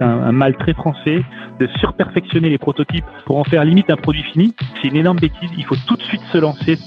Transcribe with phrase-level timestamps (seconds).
[0.00, 1.22] un, mal très français
[1.58, 4.54] de surperfectionner les prototypes pour en faire limite un produit fini.
[4.80, 5.50] C'est une énorme bêtise.
[5.56, 6.78] Il faut tout de suite se lancer.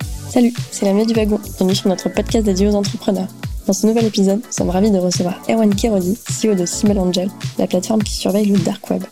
[0.00, 1.38] Salut, c'est la du wagon.
[1.56, 3.28] Bienvenue sur notre podcast dédié aux entrepreneurs.
[3.66, 7.28] Dans ce nouvel épisode, nous sommes ravis de recevoir Erwan Kerodi, CEO de Sibel Angel,
[7.58, 9.02] la plateforme qui surveille le dark web.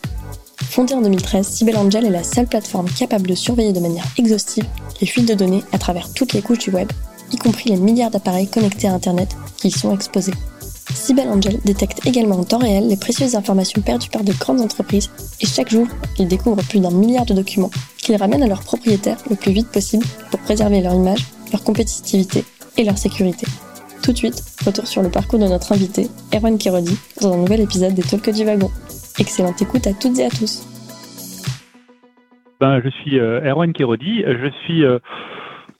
[0.57, 4.65] Fondée en 2013, Sibel Angel est la seule plateforme capable de surveiller de manière exhaustive
[5.01, 6.87] les fuites de données à travers toutes les couches du web,
[7.31, 10.33] y compris les milliards d'appareils connectés à Internet qui y sont exposés.
[10.91, 15.09] Cybel Angel détecte également en temps réel les précieuses informations perdues par de grandes entreprises
[15.41, 15.87] et chaque jour,
[16.19, 19.71] il découvre plus d'un milliard de documents qu'ils ramènent à leurs propriétaires le plus vite
[19.71, 22.43] possible pour préserver leur image, leur compétitivité
[22.77, 23.47] et leur sécurité.
[24.03, 27.61] Tout de suite, retour sur le parcours de notre invité, Erwan Kirodi, dans un nouvel
[27.61, 28.69] épisode des Talks du Wagon.
[29.17, 30.67] Excellente écoute à toutes et à tous.
[32.59, 34.99] Ben, je suis euh, Erwan Kirodi, je suis euh,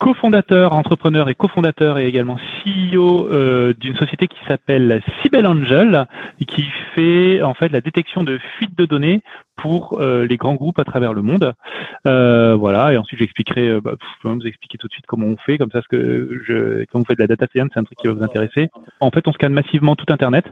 [0.04, 6.08] cofondateur, entrepreneur et cofondateur et également CEO euh, d'une société qui s'appelle Cybel Angel
[6.42, 9.22] et qui fait en fait la détection de fuites de données
[9.56, 11.54] pour euh, les grands groupes à travers le monde.
[12.08, 15.28] Euh, voilà, et ensuite j'expliquerai, euh, bah, je vais vous expliquer tout de suite comment
[15.28, 17.80] on fait, comme ça, ce que je, quand vous faites de la data science, c'est
[17.80, 18.70] un truc qui va vous intéresser.
[19.00, 20.46] En fait, on scanne massivement tout Internet,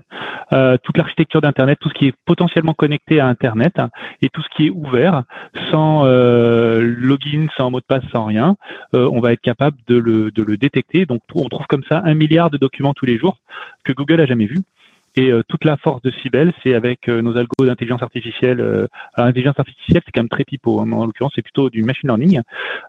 [0.54, 3.74] euh, toute l'architecture d'Internet, tout ce qui est potentiellement connecté à Internet
[4.22, 5.24] et tout ce qui est ouvert,
[5.72, 8.56] sans euh, login, sans mot de passe, sans rien.
[8.94, 11.06] on va capable de le, de le détecter.
[11.06, 13.38] Donc, on trouve comme ça un milliard de documents tous les jours
[13.84, 14.60] que Google a jamais vu.
[15.16, 18.62] Et euh, toute la force de Cybelle, c'est avec euh, nos algos d'intelligence artificielle.
[18.62, 20.80] Euh, l'intelligence artificielle, c'est quand même très pipeau.
[20.80, 22.42] Hein, en l'occurrence, c'est plutôt du machine learning.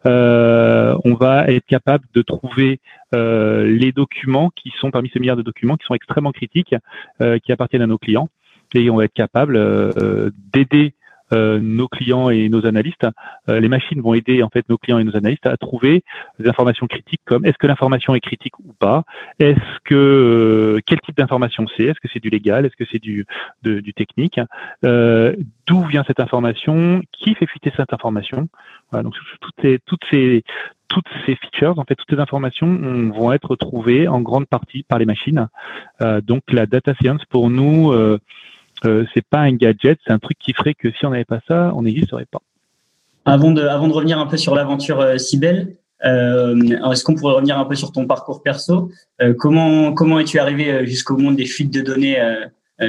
[0.05, 2.80] on va être capable de trouver
[3.12, 6.75] les documents qui sont parmi ces milliards de documents qui sont extrêmement critiques,
[7.45, 8.28] qui appartiennent à nos clients.
[8.75, 9.58] Et on va être capable
[10.53, 10.95] d'aider
[11.33, 13.07] euh, nos clients et nos analystes.
[13.49, 16.03] Euh, les machines vont aider en fait nos clients et nos analystes à trouver
[16.39, 19.05] des informations critiques comme est-ce que l'information est critique ou pas,
[19.39, 23.03] est-ce que euh, quel type d'information c'est, est-ce que c'est du légal, est-ce que c'est
[23.03, 23.27] du
[23.63, 24.41] du technique,
[24.83, 28.49] d'où vient cette information, qui fait fuiter cette information?
[28.91, 30.45] Voilà, donc toutes ces toutes ces
[30.89, 32.69] toutes ces features, en fait, toutes ces informations
[33.15, 35.48] vont être trouvées en grande partie par les machines.
[36.23, 38.19] donc, la data science pour nous, euh,
[39.15, 41.73] c'est pas un gadget, c'est un truc qui ferait que si on n'avait pas ça,
[41.75, 42.41] on n'existerait pas.
[43.25, 46.57] Avant de, avant de revenir un peu sur l'aventure euh, Cybelle, euh,
[46.91, 48.91] est-ce qu'on pourrait revenir un peu sur ton parcours perso?
[49.21, 52.19] Euh, Comment comment es-tu arrivé jusqu'au monde des fuites de données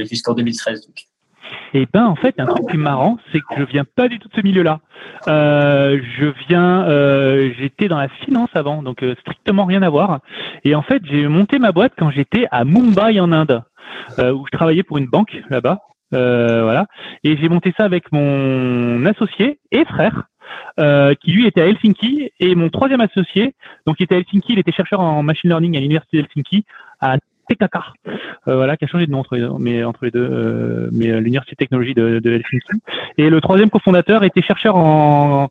[0.10, 1.06] jusqu'en 2013 donc?
[1.76, 4.28] Eh ben en fait, un truc plus marrant, c'est que je viens pas du tout
[4.28, 4.80] de ce milieu-là.
[5.28, 10.20] Euh, je viens, euh, j'étais dans la finance avant, donc strictement rien à voir.
[10.64, 13.64] Et en fait, j'ai monté ma boîte quand j'étais à Mumbai en Inde.
[14.20, 15.80] Euh, où je travaillais pour une banque là-bas.
[16.14, 16.86] Euh, voilà.
[17.24, 20.24] Et j'ai monté ça avec mon associé et frère.
[20.80, 23.56] Euh, qui lui était à Helsinki et mon troisième associé,
[23.88, 26.66] donc il était à Helsinki, il était chercheur en machine learning à l'université d'Helsinki
[27.00, 27.18] à
[27.50, 27.78] TKK,
[28.46, 31.56] voilà, qui a changé de nom entre les deux, mais entre les deux, mais l'université
[31.56, 32.82] de technologie de, de, Helsinki.
[33.18, 35.50] Et le troisième cofondateur était chercheur en,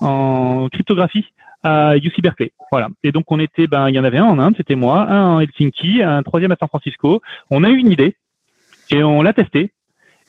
[0.00, 1.26] en cryptographie
[1.66, 2.52] à UC Berkeley.
[2.70, 2.88] Voilà.
[3.02, 5.34] Et donc on était, ben il y en avait un en Inde, c'était moi, un
[5.34, 7.20] en Helsinki, un troisième à San Francisco.
[7.50, 8.16] On a eu une idée
[8.90, 9.72] et on l'a testé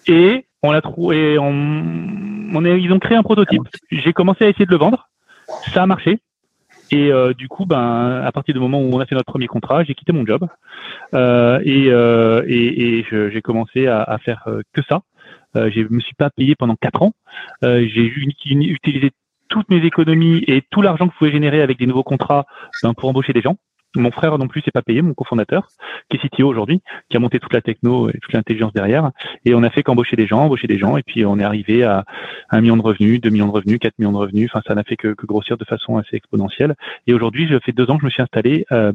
[0.08, 1.38] et on l'a trouvé.
[1.38, 1.50] On,
[2.54, 3.62] on ils ont créé un prototype.
[3.92, 5.10] J'ai commencé à essayer de le vendre.
[5.74, 6.20] Ça a marché.
[6.90, 9.48] Et euh, du coup, ben, à partir du moment où on a fait notre premier
[9.48, 10.48] contrat, j'ai quitté mon job
[11.14, 15.02] euh, et, euh, et, et j'ai commencé à, à faire que ça.
[15.56, 17.14] Je me suis pas payé pendant quatre ans.
[17.62, 19.12] J'ai utilisé
[19.50, 22.46] toutes mes économies et tout l'argent que je pouvais générer avec des nouveaux contrats
[22.84, 23.58] ben, pour embaucher des gens.
[23.96, 25.70] Mon frère non plus s'est pas payé, mon cofondateur,
[26.10, 29.12] qui est CTO aujourd'hui, qui a monté toute la techno et toute l'intelligence derrière.
[29.46, 31.84] Et on a fait qu'embaucher des gens, embaucher des gens, et puis on est arrivé
[31.84, 32.04] à
[32.50, 34.50] un million de revenus, deux millions de revenus, quatre millions de revenus.
[34.52, 36.76] Enfin, ça n'a fait que, que, grossir de façon assez exponentielle.
[37.08, 38.92] Et aujourd'hui, je fais deux ans que je me suis installé euh,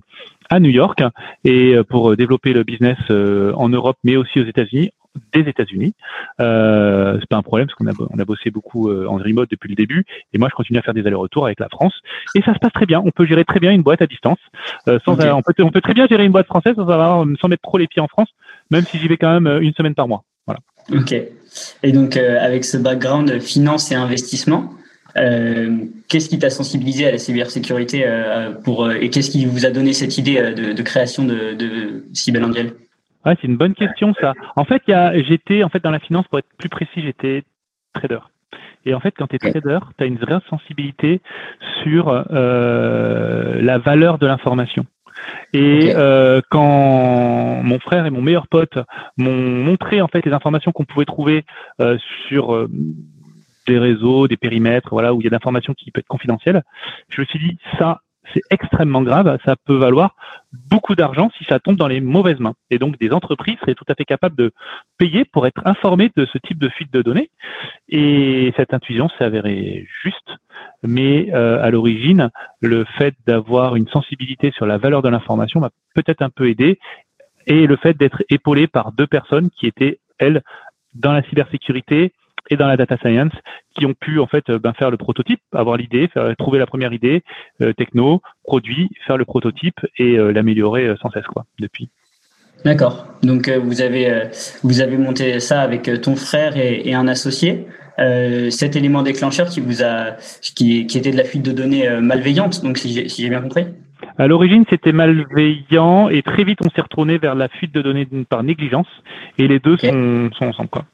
[0.51, 1.03] à New York
[1.45, 4.91] et euh, pour développer le business euh, en Europe, mais aussi aux États-Unis
[5.33, 5.95] des États-Unis.
[6.41, 9.51] Euh, c'est pas un problème parce qu'on a, on a bossé beaucoup euh, en remote
[9.51, 10.05] depuis le début.
[10.33, 11.95] Et moi, je continue à faire des allers-retours avec la France.
[12.35, 13.03] Et ça se passe très bien.
[13.05, 14.39] On peut gérer très bien une boîte à distance.
[14.89, 17.49] Euh, sans, on, peut, on peut très bien gérer une boîte française sans, avoir, sans
[17.49, 18.29] mettre trop les pieds en France,
[18.71, 20.25] même si j'y vais quand même euh, une semaine par mois.
[20.47, 20.61] Voilà.
[20.93, 21.15] Ok.
[21.83, 24.73] Et donc, euh, avec ce background finance et investissement,
[25.19, 25.77] euh,
[26.09, 29.93] qu'est-ce qui t'a sensibilisé à la cybersécurité euh, pour, et qu'est-ce qui vous a donné
[29.93, 32.73] cette idée de, de création de, de Angel
[33.25, 34.35] Ouais, c'est une bonne question ça.
[34.57, 37.45] En fait, j'étais en fait dans la finance pour être plus précis, j'étais
[37.95, 38.19] trader.
[38.85, 41.21] Et en fait, quand tu es trader, tu as une vraie sensibilité
[41.83, 44.87] sur euh, la valeur de l'information.
[45.53, 48.79] Et euh, quand mon frère et mon meilleur pote
[49.17, 51.45] m'ont montré en fait les informations qu'on pouvait trouver
[51.81, 51.99] euh,
[52.29, 52.69] sur euh,
[53.67, 56.63] des réseaux, des périmètres, voilà, où il y a d'informations qui peuvent être confidentielles,
[57.09, 58.01] je me suis dit ça,
[58.33, 59.39] c'est extrêmement grave.
[59.45, 60.15] Ça peut valoir
[60.71, 62.55] beaucoup d'argent si ça tombe dans les mauvaises mains.
[62.71, 64.53] Et donc, des entreprises seraient tout à fait capables de
[64.99, 67.31] payer pour être informées de ce type de fuite de données.
[67.89, 70.31] Et cette intuition s'est avérée juste.
[70.83, 72.31] Mais euh, à l'origine,
[72.61, 76.79] le fait d'avoir une sensibilité sur la valeur de l'information m'a peut-être un peu aidé.
[77.47, 80.43] Et le fait d'être épaulé par deux personnes qui étaient, elles,
[80.95, 82.13] dans la cybersécurité
[82.51, 83.33] et dans la data science
[83.77, 86.09] qui ont pu en fait euh, ben, faire le prototype, avoir l'idée,
[86.39, 87.23] trouver la première idée
[87.61, 91.89] euh, techno, produit, faire le prototype et euh, l'améliorer sans cesse quoi depuis.
[92.65, 93.07] D'accord.
[93.23, 94.29] Donc vous avez
[94.63, 97.67] vous avez monté ça avec ton frère et, un associé.
[98.51, 102.63] cet élément déclencheur qui vous a qui, qui était de la fuite de données malveillante.
[102.63, 103.65] Donc si j'ai bien compris?
[104.17, 108.07] À l'origine, c'était malveillant et très vite, on s'est retourné vers la fuite de données
[108.29, 108.89] par négligence
[109.39, 110.69] et les deux sont, sont ensemble.
[110.69, 110.85] Quoi.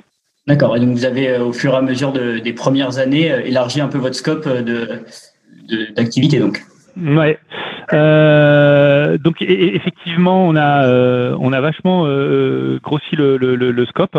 [0.48, 0.74] D'accord.
[0.76, 3.82] Et donc vous avez, euh, au fur et à mesure des premières années, euh, élargi
[3.82, 5.02] un peu votre scope euh, de
[5.94, 6.64] d'activité, donc.
[6.96, 7.38] Ouais.
[7.93, 14.19] Euh, donc effectivement, on a euh, on a vachement euh, grossi le, le, le, scope.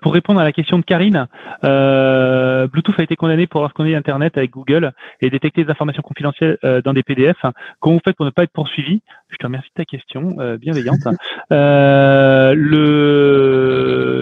[0.00, 1.26] pour répondre à la question de Karine,
[1.62, 6.58] Bluetooth a été condamné pour avoir connu Internet avec Google et détecter des informations confidentielles
[6.84, 7.38] dans des PDF.
[7.80, 11.00] Comment vous faites pour ne pas être poursuivi Je te remercie de ta question bienveillante.
[11.50, 12.84] le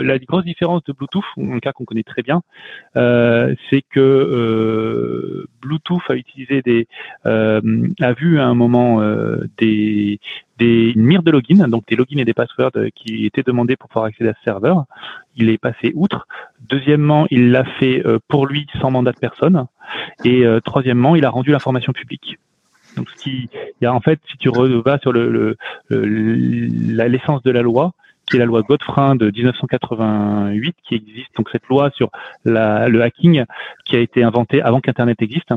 [0.02, 2.42] la grosse différence de Bluetooth, un cas qu'on connaît très bien,
[2.94, 6.88] c'est que Bluetooth a utilisé des
[7.24, 10.20] a vu à un moment euh, des,
[10.58, 14.06] des, mire de login, donc des logins et des passwords qui étaient demandés pour pouvoir
[14.06, 14.84] accéder à ce serveur.
[15.36, 16.26] Il est passé outre.
[16.68, 19.66] Deuxièmement, il l'a fait euh, pour lui sans mandat de personne.
[20.24, 22.38] Et euh, troisièmement, il a rendu l'information publique.
[22.96, 23.48] Donc, ce qui,
[23.80, 25.56] il y a en fait, si tu vas sur le,
[25.88, 27.92] l'essence de la loi,
[28.32, 31.28] qui la loi Godfrein de 1988, qui existe.
[31.36, 32.10] Donc cette loi sur
[32.44, 33.44] la, le hacking,
[33.84, 35.50] qui a été inventée avant qu'Internet existe,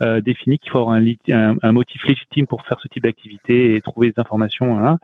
[0.00, 3.80] euh, définit qu'il faut avoir un, un, motif légitime pour faire ce type d'activité et
[3.82, 4.78] trouver des informations.
[4.78, 4.98] Hein.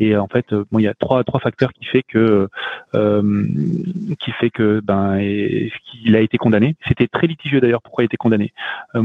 [0.00, 2.48] Et en fait, bon, il y a trois trois facteurs qui fait que
[2.94, 3.46] euh,
[4.18, 5.18] qui fait que ben
[5.84, 6.74] qu'il a été condamné.
[6.88, 8.52] C'était très litigieux d'ailleurs pourquoi il a été condamné.
[8.96, 9.02] Euh,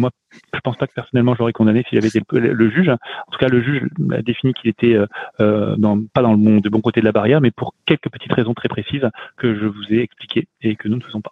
[0.53, 2.89] je pense pas que personnellement j'aurais condamné s'il avait été le, le, juge.
[2.89, 5.05] En tout cas, le juge a défini qu'il était euh,
[5.39, 8.09] euh dans, pas dans le bon, de bon côté de la barrière, mais pour quelques
[8.09, 9.07] petites raisons très précises
[9.37, 11.31] que je vous ai expliquées et que nous ne faisons pas.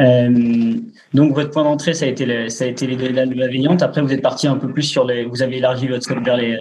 [0.00, 0.74] Euh,
[1.14, 3.82] donc votre point d'entrée, ça a été ça a été les données malveillantes.
[3.82, 6.36] Après, vous êtes parti un peu plus sur les, vous avez élargi votre scope vers
[6.36, 6.58] les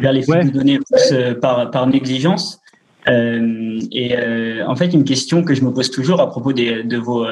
[0.00, 0.78] vers les de données
[1.12, 2.60] euh, par par négligence.
[3.08, 4.16] Euh, et
[4.66, 7.26] en fait, une question que je me pose toujours à propos des, de vos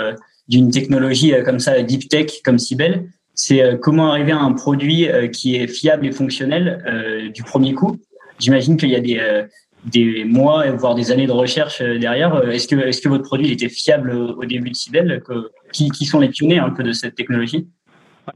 [0.48, 3.04] d'une technologie comme ça, deep tech comme Cybelle,
[3.34, 7.98] c'est comment arriver à un produit qui est fiable et fonctionnel du premier coup.
[8.38, 9.20] J'imagine qu'il y a des
[9.84, 12.34] des mois, voire des années de recherche euh, derrière.
[12.34, 15.22] Euh, est-ce que, est-ce que votre produit était fiable au début de Cybelle
[15.72, 17.68] qui, qui sont les pionniers un peu de cette technologie?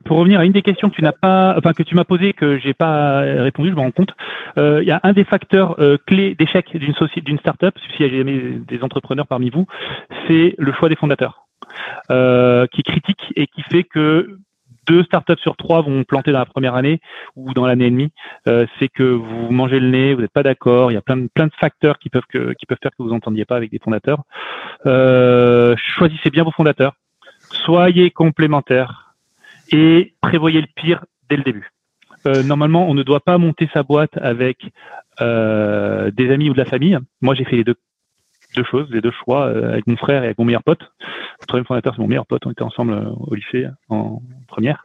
[0.05, 2.33] Pour revenir à une des questions que tu n'as pas, enfin que tu m'as posées
[2.33, 4.11] que j'ai pas répondu, je me rends compte.
[4.59, 5.77] Euh, il y a un des facteurs
[6.07, 9.67] clés d'échec d'une société, d'une start-up, s'il y a des entrepreneurs parmi vous,
[10.27, 11.47] c'est le choix des fondateurs,
[12.09, 14.39] qui est critique et qui fait que
[14.87, 17.01] deux startups sur trois vont planter dans la première année
[17.37, 18.13] ou dans l'année et demie,
[18.49, 21.17] euh, c'est que vous mangez le nez, vous n'êtes pas d'accord, il y a plein
[21.17, 23.71] de, plein de facteurs qui peuvent, que, qui peuvent faire que vous n'entendiez pas avec
[23.71, 24.23] des fondateurs.
[24.87, 26.95] Euh, choisissez bien vos fondateurs,
[27.51, 29.15] soyez complémentaires
[29.71, 31.71] et prévoyez le pire dès le début.
[32.27, 34.59] Euh, normalement, on ne doit pas monter sa boîte avec
[35.21, 36.99] des amis ou de la famille.
[37.23, 37.77] Moi, j'ai fait les deux
[38.55, 40.81] deux choses, les deux choix euh, avec mon frère et avec mon meilleur pote.
[41.41, 42.47] Le troisième fondateur, c'est mon meilleur pote.
[42.47, 44.85] On était ensemble euh, au lycée en première.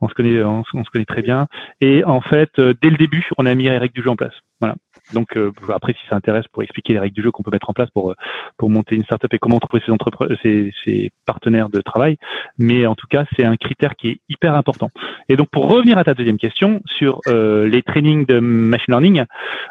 [0.00, 1.48] On se connaît, on, se connaît très bien.
[1.80, 4.16] Et en fait, euh, dès le début, on a mis les règles du jeu en
[4.16, 4.34] place.
[4.60, 4.76] Voilà.
[5.12, 7.70] Donc euh, après, si ça intéresse, pour expliquer les règles du jeu qu'on peut mettre
[7.70, 8.14] en place pour
[8.56, 12.16] pour monter une startup et comment trouver ses, ses, ses partenaires de travail.
[12.58, 14.90] Mais en tout cas, c'est un critère qui est hyper important.
[15.28, 19.24] Et donc pour revenir à ta deuxième question sur euh, les trainings de machine learning,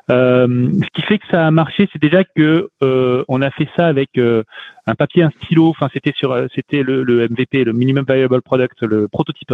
[0.10, 3.68] euh, ce qui fait que ça a marché, c'est déjà que euh, on a fait
[3.76, 4.44] ça avec euh,
[4.86, 5.70] un papier, un stylo.
[5.70, 9.54] Enfin, c'était sur, c'était le, le, MVP, le minimum viable product, le prototype,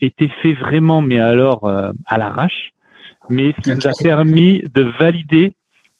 [0.00, 1.68] était fait vraiment, mais alors
[2.06, 2.72] à l'arrache
[3.30, 5.54] mais ce qui nous a permis de valider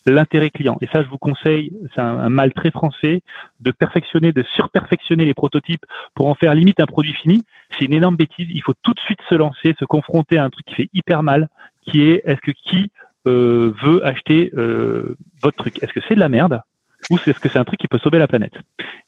[0.07, 0.79] l'intérêt client.
[0.81, 3.23] Et ça, je vous conseille, c'est un, mal très français,
[3.61, 5.85] de perfectionner, de surperfectionner les prototypes
[6.15, 7.45] pour en faire limite un produit fini.
[7.79, 8.49] C'est une énorme bêtise.
[8.51, 11.23] Il faut tout de suite se lancer, se confronter à un truc qui fait hyper
[11.23, 11.49] mal,
[11.83, 12.91] qui est est-ce que qui
[13.27, 15.83] euh, veut acheter euh, votre truc?
[15.83, 16.63] Est-ce que c'est de la merde?
[17.11, 18.55] Ou est-ce que c'est un truc qui peut sauver la planète?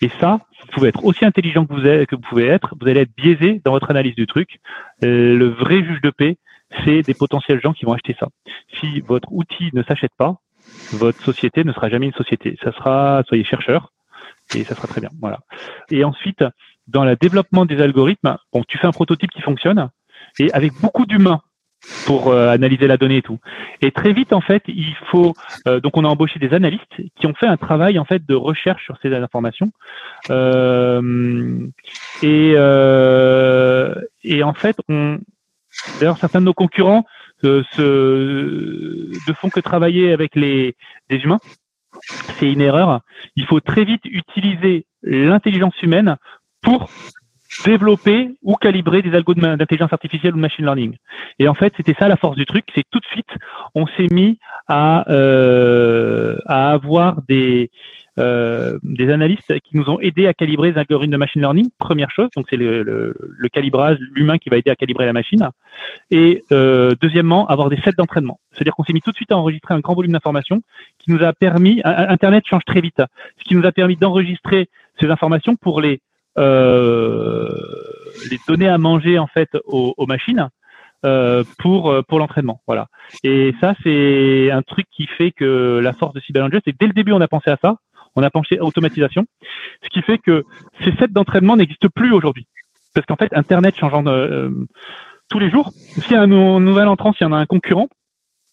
[0.00, 2.88] Et ça, vous pouvez être aussi intelligent que vous, êtes, que vous pouvez être, vous
[2.88, 4.61] allez être biaisé dans votre analyse du truc.
[5.05, 6.38] Euh, le vrai juge de paix,
[6.85, 8.29] c'est des potentiels gens qui vont acheter ça.
[8.81, 10.37] Si votre outil ne s'achète pas,
[10.93, 12.57] votre société ne sera jamais une société.
[12.62, 13.93] Ça sera, soyez chercheur,
[14.55, 15.11] et ça sera très bien.
[15.21, 15.41] Voilà.
[15.91, 16.45] Et ensuite,
[16.87, 19.91] dans le développement des algorithmes, bon, tu fais un prototype qui fonctionne,
[20.38, 21.43] et avec beaucoup d'humains
[22.07, 23.38] pour euh, analyser la donnée et tout.
[23.81, 25.35] Et très vite, en fait, il faut
[25.67, 28.35] euh, donc on a embauché des analystes qui ont fait un travail en fait de
[28.35, 29.73] recherche sur ces informations.
[30.31, 31.67] Euh,
[32.23, 32.52] et
[34.25, 35.19] et en fait, on
[35.99, 37.05] d'ailleurs certains de nos concurrents
[37.43, 40.76] se, ne font que travailler avec les
[41.11, 41.41] des humains.
[42.38, 43.00] C'est une erreur.
[43.37, 46.17] Il faut très vite utiliser l'intelligence humaine
[46.62, 46.88] pour
[47.67, 50.97] développer ou calibrer des algorithmes d'intelligence artificielle ou de machine learning.
[51.38, 53.29] Et en fait, c'était ça la force du truc, c'est tout de suite,
[53.75, 54.38] on s'est mis
[54.69, 57.71] à, euh, à avoir des,
[58.19, 61.71] euh, des analystes qui nous ont aidés à calibrer les algorithmes de machine learning.
[61.78, 65.14] Première chose, donc c'est le, le, le, calibrage, l'humain qui va aider à calibrer la
[65.14, 65.49] machine.
[66.11, 68.38] Et euh, deuxièmement, avoir des sets d'entraînement.
[68.52, 70.61] C'est-à-dire qu'on s'est mis tout de suite à enregistrer un grand volume d'informations
[70.99, 73.00] qui nous a permis, Internet change très vite,
[73.38, 74.69] ce qui nous a permis d'enregistrer
[75.00, 76.00] ces informations pour les
[76.38, 77.49] euh,
[78.31, 80.49] les donner à manger en fait aux, aux machines
[81.07, 82.61] euh, pour pour l'entraînement.
[82.66, 82.88] Voilà.
[83.25, 86.92] Et ça c'est un truc qui fait que la force de CyberAngel, c'est dès le
[86.92, 87.76] début on a pensé à ça,
[88.16, 89.25] on a pensé à automatisation,
[89.83, 90.45] ce qui fait que
[90.85, 92.47] ces sets d'entraînement n'existent plus aujourd'hui
[92.95, 94.50] parce qu'en fait Internet changeant euh,
[95.28, 95.73] tous les jours.
[95.73, 97.88] S'il y a un, nouvel entrant, s'il y en a un concurrent,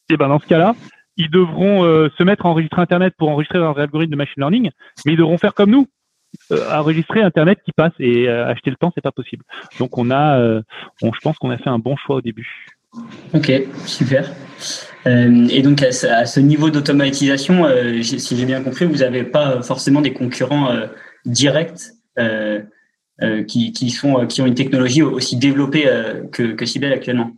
[0.09, 0.75] et eh ben dans ce cas-là,
[1.17, 4.71] ils devront euh, se mettre à enregistrer Internet pour enregistrer leurs algorithmes de machine learning,
[5.05, 5.87] mais ils devront faire comme nous,
[6.51, 9.43] euh, enregistrer Internet qui passe et euh, acheter le temps, c'est pas possible.
[9.77, 10.61] Donc on a, euh,
[11.01, 12.65] je pense qu'on a fait un bon choix au début.
[13.33, 13.51] Ok,
[13.85, 14.31] super.
[15.05, 15.91] Et donc à
[16.25, 17.65] ce, niveau d'automatisation,
[18.01, 20.69] si j'ai bien compris, vous n'avez pas forcément des concurrents
[21.25, 21.91] directs
[23.47, 25.89] qui, sont, qui ont une technologie aussi développée
[26.31, 27.31] que, que actuellement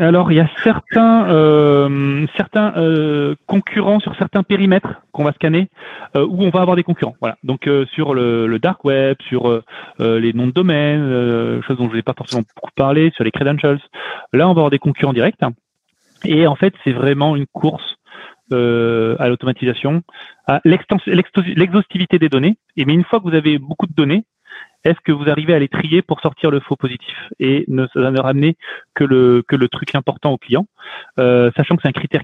[0.00, 5.68] alors, il y a certains, euh, certains euh, concurrents sur certains périmètres qu'on va scanner
[6.16, 7.14] euh, où on va avoir des concurrents.
[7.20, 7.36] Voilà.
[7.42, 9.62] Donc sur le, dark web, sur
[9.98, 13.80] les noms de domaine, choses dont je n'ai pas forcément beaucoup parlé, sur les credentials.
[14.32, 15.36] Là, on va avoir des concurrents directs.
[16.24, 17.96] Et en fait, c'est vraiment une course
[18.50, 20.02] à l'automatisation,
[20.46, 22.58] à l'exhaustivité des données.
[22.76, 24.24] Et mais une fois que vous avez beaucoup de données,
[24.84, 28.20] est-ce que vous arrivez à les trier pour sortir le faux positif et ne, ne
[28.20, 28.56] ramener
[28.94, 30.66] que le, que le truc important au client,
[31.20, 32.22] euh, sachant que c'est un critère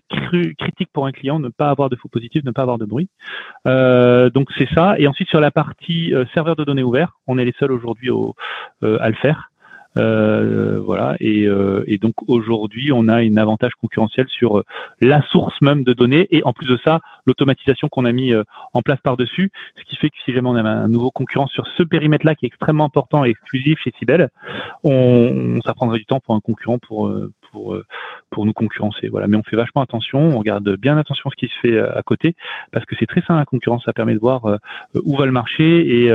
[0.59, 3.09] critique pour un client, ne pas avoir de faux positif, ne pas avoir de bruit.
[3.67, 4.97] Euh, donc c'est ça.
[4.99, 8.11] Et ensuite sur la partie euh, serveur de données ouvert, on est les seuls aujourd'hui
[8.83, 9.48] à le faire.
[9.97, 11.17] Euh, voilà.
[11.21, 14.65] Et, euh, et donc aujourd'hui, on a un avantage concurrentiel sur euh,
[15.01, 18.33] la source même de données et en plus de ça, l'automatisation qu'on a mis
[18.73, 21.67] en place par-dessus, ce qui fait que si jamais on a un nouveau concurrent sur
[21.77, 24.29] ce périmètre-là qui est extrêmement important et exclusif chez Cybelle,
[24.85, 27.13] on, ça prendrait du temps pour un concurrent pour
[27.51, 27.77] pour
[28.31, 29.09] pour nous concurrencer.
[29.09, 29.27] Voilà.
[29.27, 32.03] Mais on fait vachement attention, on regarde bien attention à ce qui se fait à
[32.03, 32.35] côté
[32.73, 34.59] parce que c'est très sain la concurrence, ça permet de voir
[34.95, 36.09] où va le marché et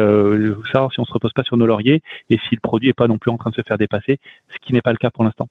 [0.72, 3.08] savoir si on se repose pas sur nos lauriers et si le produit est pas
[3.08, 5.24] non plus en train de se faire dépasser, ce qui n'est pas le cas pour
[5.24, 5.48] l'instant.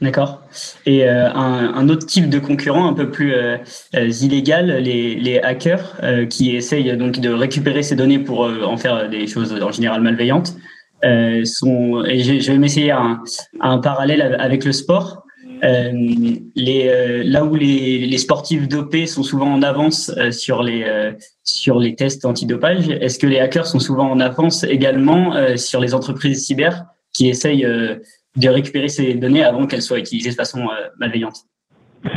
[0.00, 0.42] D'accord.
[0.86, 3.56] Et euh, un, autre type de concurrent un peu plus euh,
[3.96, 5.96] euh, illégal, les, hackers
[6.30, 10.54] qui essayent donc de récupérer ces données pour en faire des choses en général malveillantes.
[11.02, 13.22] et je, vais m'essayer un,
[13.60, 15.24] un, parallèle avec le sport.
[15.62, 21.12] Les, là où les, les sportifs dopés sont souvent en avance sur les
[21.42, 25.94] sur les tests antidopage, est-ce que les hackers sont souvent en avance également sur les
[25.94, 26.84] entreprises cyber
[27.18, 27.96] qui essayent euh,
[28.36, 31.44] de récupérer ces données avant qu'elles soient utilisées de façon euh, malveillante?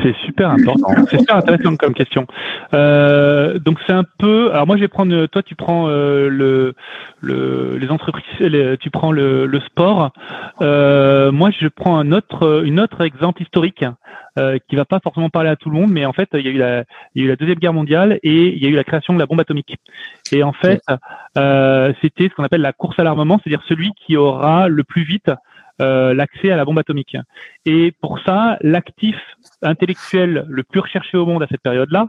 [0.04, 0.94] C'est super important.
[1.10, 2.28] C'est super intéressant comme question.
[2.74, 4.52] Euh, donc c'est un peu.
[4.52, 5.26] Alors moi je vais prendre.
[5.28, 6.76] Toi tu prends le,
[7.22, 8.78] le, les entreprises.
[8.80, 10.12] tu prends le, le sport.
[10.60, 13.84] moi je prends un autre une autre exemple historique
[14.40, 16.48] euh, qui va pas forcément parler à tout le monde, mais en fait il y
[16.48, 18.70] a eu la il y a eu la deuxième guerre mondiale et il y a
[18.70, 19.76] eu la création de la bombe atomique.
[20.32, 20.82] Et en fait
[21.38, 25.04] euh, c'était ce qu'on appelle la course à l'armement, c'est-à-dire celui qui aura le plus
[25.04, 25.36] vite euh,
[25.82, 27.18] l'accès à la bombe atomique.
[27.66, 29.18] Et pour ça, l'actif
[29.62, 32.08] intellectuel le plus recherché au monde à cette période-là,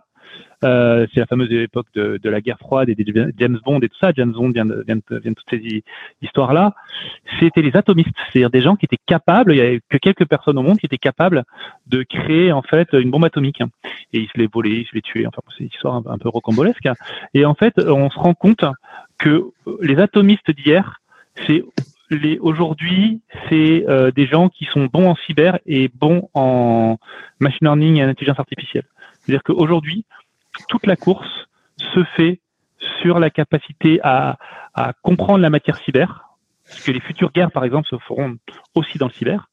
[0.64, 3.04] euh, c'est la fameuse époque de, de, la guerre froide et des
[3.36, 4.12] James Bond et tout ça.
[4.14, 5.82] James Bond vient de, vient de, vient de toutes ces
[6.22, 6.74] histoires-là.
[7.40, 10.58] C'était les atomistes, c'est-à-dire des gens qui étaient capables, il y avait que quelques personnes
[10.58, 11.42] au monde qui étaient capables
[11.88, 13.60] de créer en fait une bombe atomique.
[14.12, 15.26] Et ils se les volaient, ils se les tuaient.
[15.26, 16.88] Enfin, c'est une histoire un, un peu rocambolesque.
[17.34, 18.64] Et en fait, on se rend compte
[19.18, 19.44] que
[19.80, 21.00] les atomistes d'hier,
[21.46, 21.64] c'est
[22.40, 26.98] aujourd'hui, c'est euh, des gens qui sont bons en cyber et bons en
[27.40, 28.86] machine learning et en intelligence artificielle.
[29.20, 30.04] C'est-à-dire qu'aujourd'hui,
[30.68, 31.48] toute la course
[31.94, 32.40] se fait
[33.00, 34.38] sur la capacité à,
[34.74, 36.32] à comprendre la matière cyber,
[36.66, 38.36] parce que les futures guerres, par exemple, se feront
[38.74, 39.48] aussi dans le cyber,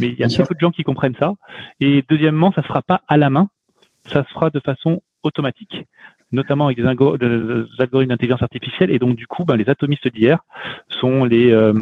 [0.00, 1.34] mais il y a très peu de gens qui comprennent ça.
[1.80, 3.48] Et deuxièmement, ça ne sera pas à la main,
[4.06, 5.86] ça se fera de façon automatique.
[6.34, 6.84] Notamment avec des,
[7.78, 8.90] algorithmes d'intelligence artificielle.
[8.90, 10.38] Et donc, du coup, ben, les atomistes d'hier
[10.88, 11.72] sont, euh,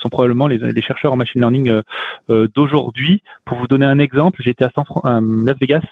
[0.00, 1.82] sont probablement les, les, chercheurs en machine learning euh,
[2.30, 3.22] euh, d'aujourd'hui.
[3.44, 4.70] Pour vous donner un exemple, j'étais à,
[5.04, 5.82] à Las Vegas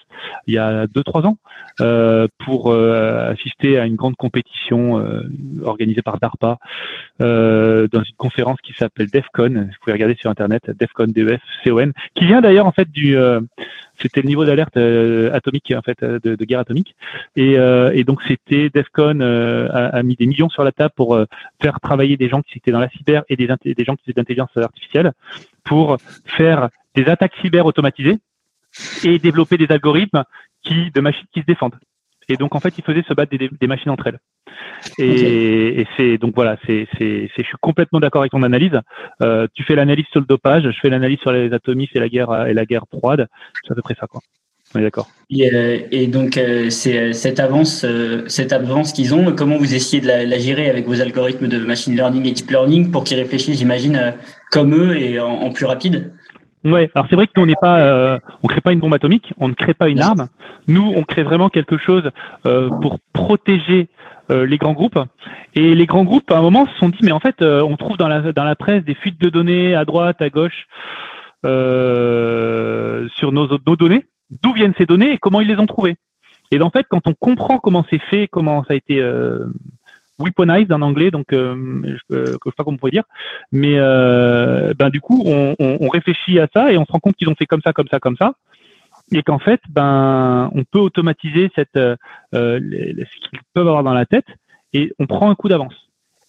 [0.47, 1.37] il y a 2-3 ans
[2.45, 5.03] pour assister à une grande compétition
[5.63, 6.57] organisée par DARPA
[7.19, 9.49] dans une conférence qui s'appelle DEFCON.
[9.49, 13.17] Vous pouvez regarder sur Internet, DEFCON, D-E-F-C-O-N, qui vient d'ailleurs en fait du
[13.99, 16.95] c'était le niveau d'alerte euh, atomique en fait de, de guerre atomique.
[17.35, 21.19] Et, euh, et donc c'était Defcon euh, a, mis des millions sur la table pour
[21.61, 24.19] faire travailler des gens qui étaient dans la cyber et des, des gens qui étaient
[24.19, 25.13] d'intelligence artificielle
[25.63, 28.17] pour faire des attaques cyber automatisées
[29.03, 30.23] et développer des algorithmes
[30.63, 31.75] qui de machines qui se défendent
[32.29, 34.19] et donc en fait, ils faisaient se battre des, des machines entre elles.
[34.97, 38.79] Et, et c'est donc voilà, c'est, c'est, je suis complètement d'accord avec ton analyse.
[39.21, 42.09] Euh, tu fais l'analyse sur le dopage, je fais l'analyse sur les atomistes et la
[42.09, 43.27] guerre et la guerre froide.
[43.63, 44.21] C'est à peu près ça, quoi.
[44.75, 45.07] On est d'accord.
[45.29, 47.85] Et, euh, et, donc euh, c'est euh, cette avance,
[48.27, 49.33] cette avance qu'ils ont.
[49.33, 52.49] Comment vous essayez de la, la, gérer avec vos algorithmes de machine learning et deep
[52.49, 54.13] learning pour qu'ils réfléchissent, j'imagine,
[54.51, 56.11] comme eux et en, en plus rapide?
[56.67, 58.93] Ouais, alors c'est vrai que nous on n'est pas, euh, on crée pas une bombe
[58.93, 60.27] atomique, on ne crée pas une arme.
[60.67, 62.11] Nous, on crée vraiment quelque chose
[62.45, 63.87] euh, pour protéger
[64.31, 64.99] euh, les grands groupes.
[65.55, 67.77] Et les grands groupes, à un moment, se sont dit, mais en fait, euh, on
[67.77, 70.67] trouve dans la dans la presse des fuites de données à droite, à gauche
[71.45, 74.05] euh, sur nos, nos données.
[74.43, 75.95] D'où viennent ces données et comment ils les ont trouvées?
[76.51, 79.01] Et en fait, quand on comprend comment c'est fait, comment ça a été
[80.19, 81.55] weaponized en anglais, donc euh,
[82.09, 83.03] je, ne sais pas comment on pourrait dire,
[83.51, 86.99] mais euh, ben du coup on, on, on, réfléchit à ça et on se rend
[86.99, 88.33] compte qu'ils ont fait comme ça, comme ça, comme ça,
[89.11, 91.95] et qu'en fait ben on peut automatiser cette euh,
[92.33, 94.27] ce qu'ils peuvent avoir dans la tête
[94.73, 95.75] et on prend un coup d'avance.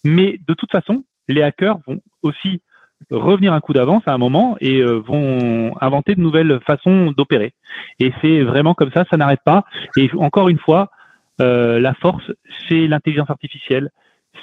[0.03, 2.61] Mais de toute façon, les hackers vont aussi
[3.11, 7.53] revenir un coup d'avance à un moment et euh, vont inventer de nouvelles façons d'opérer.
[7.99, 9.63] Et c'est vraiment comme ça, ça n'arrête pas.
[9.97, 10.89] Et encore une fois,
[11.41, 12.31] euh, la force,
[12.67, 13.89] c'est l'intelligence artificielle,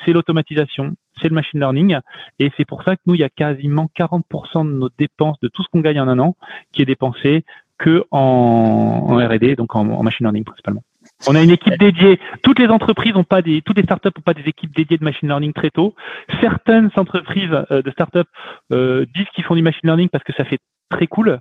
[0.05, 1.99] c'est l'automatisation, c'est le machine learning.
[2.39, 5.49] Et c'est pour ça que nous, il y a quasiment 40% de nos dépenses, de
[5.49, 6.37] tout ce qu'on gagne en un an,
[6.73, 7.45] qui est dépensé
[7.79, 10.83] que en, R&D, donc en, machine learning principalement.
[11.29, 12.19] On a une équipe dédiée.
[12.43, 15.05] Toutes les entreprises n'ont pas des, toutes les startups n'ont pas des équipes dédiées de
[15.05, 15.95] machine learning très tôt.
[16.41, 18.29] Certaines entreprises euh, de startups
[18.73, 20.59] euh, disent qu'ils font du machine learning parce que ça fait
[20.91, 21.39] très cool.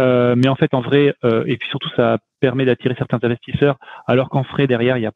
[0.00, 3.76] Euh, mais en fait, en vrai, euh, et puis surtout, ça permet d'attirer certains investisseurs,
[4.06, 5.12] alors qu'en frais derrière, il n'y a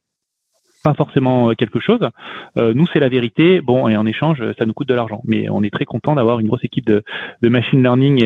[0.84, 2.08] pas forcément euh, quelque chose.
[2.56, 3.60] nous, c'est la vérité.
[3.60, 5.20] Bon, et en échange, ça nous coûte de l'argent.
[5.24, 7.02] Mais on est très content d'avoir une grosse équipe de,
[7.42, 8.20] de machine learning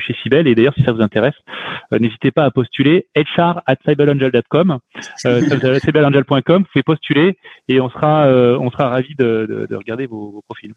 [0.00, 0.48] chez Cybele.
[0.48, 1.34] Et d'ailleurs, si ça vous intéresse,
[1.92, 4.78] n'hésitez pas à postuler hr at cyberangel.com,
[5.16, 7.38] cyberangel.com, vous pouvez postuler
[7.68, 10.74] et on sera, on sera ravis de, de, de regarder vos, vos profils.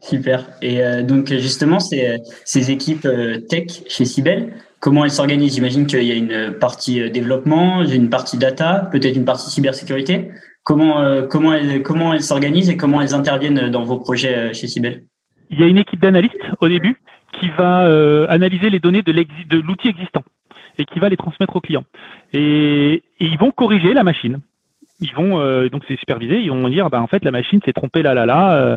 [0.00, 0.46] Super.
[0.62, 5.54] Et euh, donc justement, ces, ces équipes euh, tech chez Cybelle, comment elles s'organisent?
[5.54, 10.30] J'imagine qu'il y a une partie euh, développement, une partie data, peut-être une partie cybersécurité.
[10.62, 15.04] Comment comment elles comment elles s'organisent et comment elles interviennent dans vos projets chez Cybelle
[15.48, 17.00] Il y a une équipe d'analystes au début
[17.40, 17.86] qui va
[18.28, 20.22] analyser les données de l'outil existant
[20.76, 21.86] et qui va les transmettre aux clients.
[22.34, 24.40] Et, et ils vont corriger la machine
[25.00, 27.72] ils vont euh, donc c'est supervisé, ils vont dire bah en fait la machine s'est
[27.72, 28.76] trompée là là là, euh,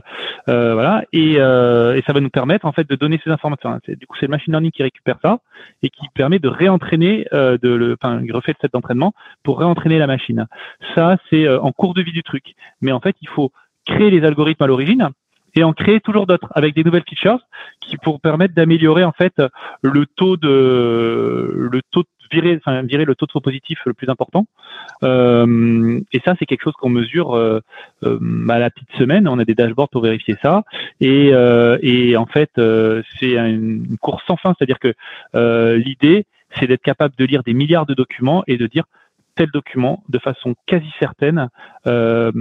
[0.50, 3.80] euh, voilà et, et, ça va nous permettre en fait de donner ces informations.
[3.88, 5.40] Du coup c'est le machine learning qui récupère ça
[5.82, 10.08] et qui permet de réentraîner de le, enfin refait le set d'entraînement pour réentraîner la
[10.08, 10.48] machine.
[10.96, 13.52] Ça c'est en cours de vie du truc, mais en fait il faut
[13.86, 15.10] créer les algorithmes à l'origine
[15.56, 17.40] et en créer toujours d'autres avec des nouvelles features
[17.80, 19.42] qui pour permettre d'améliorer en fait
[19.82, 23.94] le taux de le taux de virer, enfin, virer le taux de faux positif le
[23.94, 24.46] plus important.
[25.04, 27.60] Euh, et ça, c'est quelque chose qu'on mesure euh,
[28.04, 29.28] euh, à la petite semaine.
[29.28, 30.64] On a des dashboards pour vérifier ça.
[31.00, 31.32] Et,
[31.82, 32.52] et en fait,
[33.20, 34.54] c'est une course sans fin.
[34.58, 34.94] C'est-à-dire que
[35.76, 38.86] l'idée, c'est d'être capable de lire des milliards de documents et de dire
[39.36, 41.50] tel document de façon quasi certaine,
[41.88, 42.32] euh,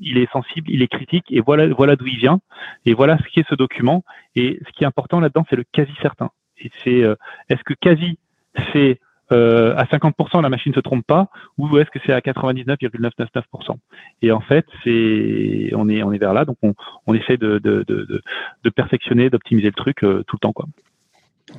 [0.00, 2.40] il est sensible, il est critique, et voilà, voilà d'où il vient,
[2.86, 4.04] et voilà ce qui est ce document.
[4.36, 6.30] Et ce qui est important là-dedans, c'est le quasi certain.
[6.58, 7.04] Et c'est,
[7.48, 8.18] est-ce que quasi,
[8.72, 8.98] c'est
[9.30, 13.76] euh, à 50% la machine ne se trompe pas ou est-ce que c'est à 99,999%
[14.22, 16.74] Et en fait, c'est on est on est vers là, donc on,
[17.06, 18.22] on essaie de, de, de,
[18.64, 20.66] de perfectionner, d'optimiser le truc euh, tout le temps quoi.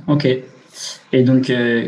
[0.08, 0.28] Ok.
[1.12, 1.50] Et donc.
[1.50, 1.88] Euh,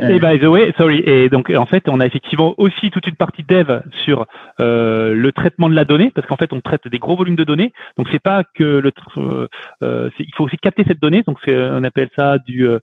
[0.00, 1.02] et by the way, sorry.
[1.06, 4.26] Et donc, en fait, on a effectivement aussi toute une partie dev sur
[4.60, 7.44] euh, le traitement de la donnée, parce qu'en fait, on traite des gros volumes de
[7.44, 7.72] données.
[7.96, 9.48] Donc, c'est pas que le, euh,
[9.82, 11.22] euh il faut aussi capter cette donnée.
[11.26, 12.78] Donc, on appelle ça du euh,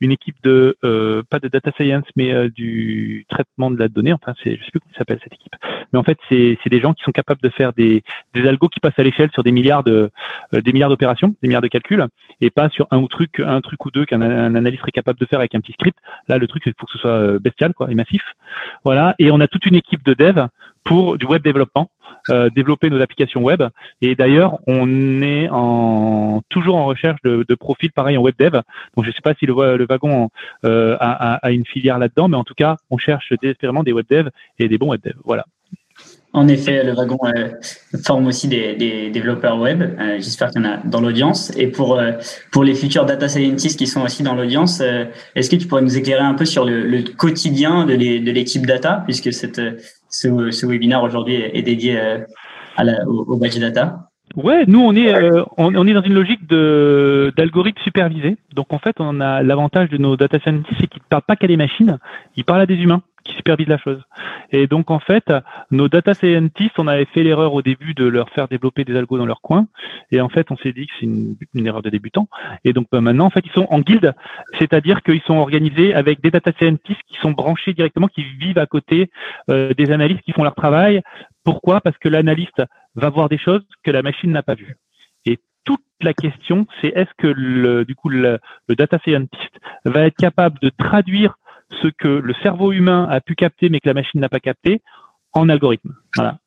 [0.00, 0.76] une équipe de
[1.30, 4.12] pas de data science, mais du traitement de la donnée.
[4.12, 5.54] Enfin, c'est je sais plus comment s'appelle cette équipe.
[5.92, 8.02] Mais en fait, c'est c'est des gens qui sont capables de faire des
[8.34, 10.10] des algos qui passent à l'échelle sur des milliards de
[10.52, 12.06] des milliards d'opérations, des milliards de calculs,
[12.40, 15.38] et pas sur un ou truc un truc ou deux qu'un analyste capable de faire
[15.38, 15.98] avec un petit script.
[16.28, 18.22] Là, le truc, c'est faut que ce soit euh, bestial, quoi, et massif.
[18.84, 19.14] Voilà.
[19.18, 20.46] Et on a toute une équipe de dev
[20.84, 21.90] pour du web développement,
[22.30, 23.62] euh, développer nos applications web.
[24.00, 28.52] Et d'ailleurs, on est en, toujours en recherche de, profils pareil en web dev.
[28.96, 30.30] Donc, je ne sais pas si le, le wagon
[30.64, 34.06] euh, a, a, une filière là-dedans, mais en tout cas, on cherche désespérément des web
[34.08, 35.18] devs et des bons web devs.
[35.24, 35.44] Voilà.
[36.32, 37.48] En effet, le wagon euh,
[38.06, 39.82] forme aussi des, des développeurs web.
[39.82, 41.52] Euh, J'espère qu'il y en a dans l'audience.
[41.56, 42.12] Et pour euh,
[42.52, 45.82] pour les futurs data scientists qui sont aussi dans l'audience, euh, est-ce que tu pourrais
[45.82, 49.60] nous éclairer un peu sur le, le quotidien de l'équipe data, puisque cette,
[50.08, 51.98] ce, ce webinaire aujourd'hui est, dédié
[52.76, 54.06] à la, au, au badge data?
[54.36, 55.12] Ouais, nous on est
[55.58, 58.36] on, on, est dans une logique de d'algorithme supervisé.
[58.54, 61.34] Donc en fait, on a l'avantage de nos data scientists, c'est qu'ils ne parlent pas
[61.34, 61.98] qu'à des machines,
[62.36, 63.02] ils parlent à des humains
[63.34, 64.02] qui la chose.
[64.52, 65.32] Et donc en fait,
[65.70, 69.18] nos data scientists, on avait fait l'erreur au début de leur faire développer des algos
[69.18, 69.66] dans leur coin,
[70.10, 72.28] et en fait on s'est dit que c'est une, erreur de débutant.
[72.64, 74.14] Et donc bah, maintenant en fait ils sont en guilde,
[74.58, 78.66] c'est-à-dire qu'ils sont organisés avec des data scientists qui sont branchés directement, qui vivent à
[78.66, 79.10] côté
[79.50, 81.02] euh, des analystes qui font leur travail.
[81.44, 81.80] Pourquoi?
[81.80, 82.62] Parce que l'analyste
[82.94, 84.76] va voir des choses que la machine n'a pas vues.
[85.24, 88.38] Et toute la question, c'est est-ce que le, du coup le
[88.68, 89.52] data scientist
[89.84, 91.36] va être capable de traduire
[91.82, 94.82] ce que le cerveau humain a pu capter mais que la machine n'a pas capté
[95.32, 95.94] en algorithme.
[96.16, 96.38] Voilà.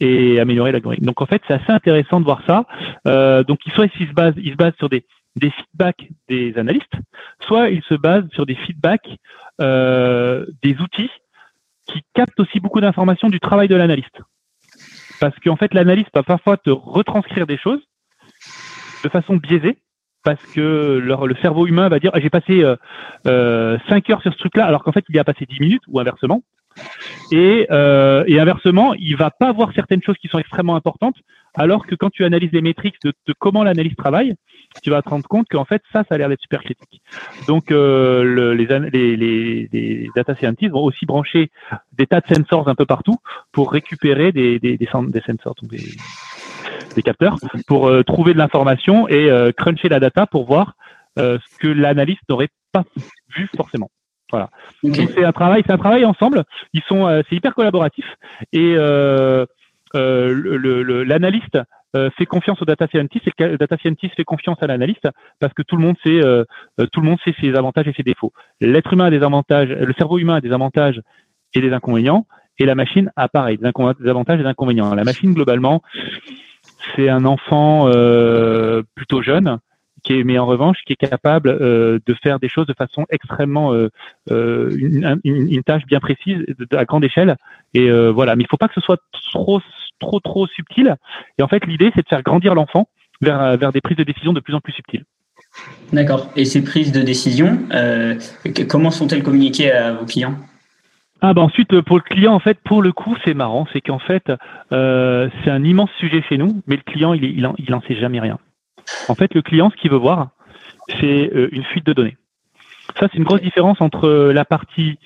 [0.00, 1.04] Et améliorer l'algorithme.
[1.04, 2.64] Donc en fait, c'est assez intéressant de voir ça.
[3.06, 5.04] Euh, donc soit il se base, se sur des,
[5.36, 6.94] des feedbacks des analystes,
[7.46, 9.16] soit il se base sur des feedbacks
[9.60, 11.10] euh, des outils
[11.86, 14.20] qui captent aussi beaucoup d'informations du travail de l'analyste.
[15.20, 17.80] Parce qu'en fait, l'analyste va parfois te retranscrire des choses
[19.04, 19.78] de façon biaisée
[20.22, 22.76] parce que le cerveau humain va dire ah, j'ai passé euh,
[23.26, 25.82] euh, 5 heures sur ce truc-là alors qu'en fait il y a passé 10 minutes
[25.88, 26.42] ou inversement.
[27.32, 31.16] Et, euh, et, inversement, il va pas voir certaines choses qui sont extrêmement importantes,
[31.54, 34.34] alors que quand tu analyses les métriques de, de comment l'analyse travaille,
[34.82, 37.02] tu vas te rendre compte qu'en fait ça, ça a l'air d'être super critique.
[37.46, 41.50] Donc euh, le, les, les, les, les, data scientists vont aussi brancher
[41.92, 43.16] des tas de sensors un peu partout
[43.52, 45.54] pour récupérer des, des, des, sensors,
[46.94, 50.74] des capteurs, pour euh, trouver de l'information et euh, cruncher la data pour voir
[51.18, 52.84] euh, ce que l'analyste n'aurait pas
[53.36, 53.90] vu forcément.
[54.30, 54.50] Voilà.
[54.84, 56.44] Donc c'est un travail, c'est un travail ensemble.
[56.72, 58.04] Ils sont, c'est hyper collaboratif
[58.52, 58.76] et
[59.94, 61.58] l'analyste
[62.16, 65.08] fait confiance au data scientist et le data scientist fait confiance à l'analyste
[65.40, 66.20] parce que tout le monde sait,
[66.92, 68.32] tout le monde sait ses avantages et ses défauts.
[68.60, 71.02] L'être humain a des avantages, le cerveau humain a des avantages
[71.54, 72.24] et des inconvénients
[72.60, 74.94] et la machine a pareil, des avantages et des inconvénients.
[74.94, 75.82] La machine globalement,
[76.94, 79.58] c'est un enfant euh, plutôt jeune,
[80.02, 83.06] qui est, mais en revanche, qui est capable euh, de faire des choses de façon
[83.10, 87.36] extrêmement euh, une, tâche bien précise à grande échelle.
[87.74, 89.00] Et voilà, mais il faut pas que ce soit
[89.32, 89.60] trop
[89.98, 90.96] trop trop subtil.
[91.38, 92.88] Et en fait, l'idée, c'est de faire grandir l'enfant
[93.20, 95.04] vers vers des prises de décision de plus en plus subtiles.
[95.92, 96.30] D'accord.
[96.36, 97.58] Et ces prises de décision,
[98.68, 100.36] comment sont-elles communiquées à vos clients?
[101.22, 103.98] Ah bah ensuite pour le client en fait pour le coup c'est marrant c'est qu'en
[103.98, 104.32] fait
[104.72, 107.82] euh, c'est un immense sujet chez nous mais le client il, il, en, il en
[107.82, 108.38] sait jamais rien.
[109.08, 110.30] En fait le client ce qu'il veut voir
[111.00, 112.16] c'est euh, une fuite de données.
[112.98, 114.98] Ça c'est une grosse différence entre la partie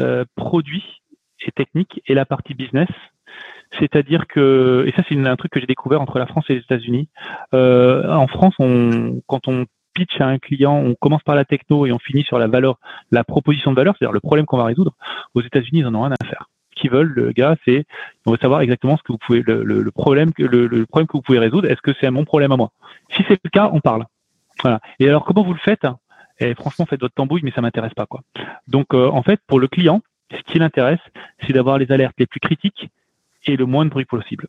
[0.00, 1.02] euh, produit
[1.46, 2.88] et technique et la partie business.
[3.78, 6.60] C'est-à-dire que et ça c'est un truc que j'ai découvert entre la France et les
[6.60, 7.08] États-Unis.
[7.54, 11.86] Euh, en France on quand on pitch à un client, on commence par la techno
[11.86, 12.78] et on finit sur la valeur,
[13.10, 14.94] la proposition de valeur, c'est-à-dire le problème qu'on va résoudre.
[15.34, 16.48] Aux États-Unis, ils en ont rien à faire.
[16.70, 17.84] Ce qu'ils veulent, le gars, c'est
[18.26, 21.16] on veut savoir exactement ce que vous pouvez, le, le, problème le, le, problème que
[21.16, 21.70] vous pouvez résoudre.
[21.70, 22.70] Est-ce que c'est mon problème à moi?
[23.10, 24.04] Si c'est le cas, on parle.
[24.62, 24.80] Voilà.
[24.98, 25.86] Et alors, comment vous le faites?
[26.40, 28.22] Et eh, franchement, faites votre tambouille, mais ça m'intéresse pas, quoi.
[28.66, 30.02] Donc, euh, en fait, pour le client,
[30.32, 31.00] ce qui l'intéresse,
[31.42, 32.90] c'est d'avoir les alertes les plus critiques
[33.46, 34.48] et le moins de bruit possible.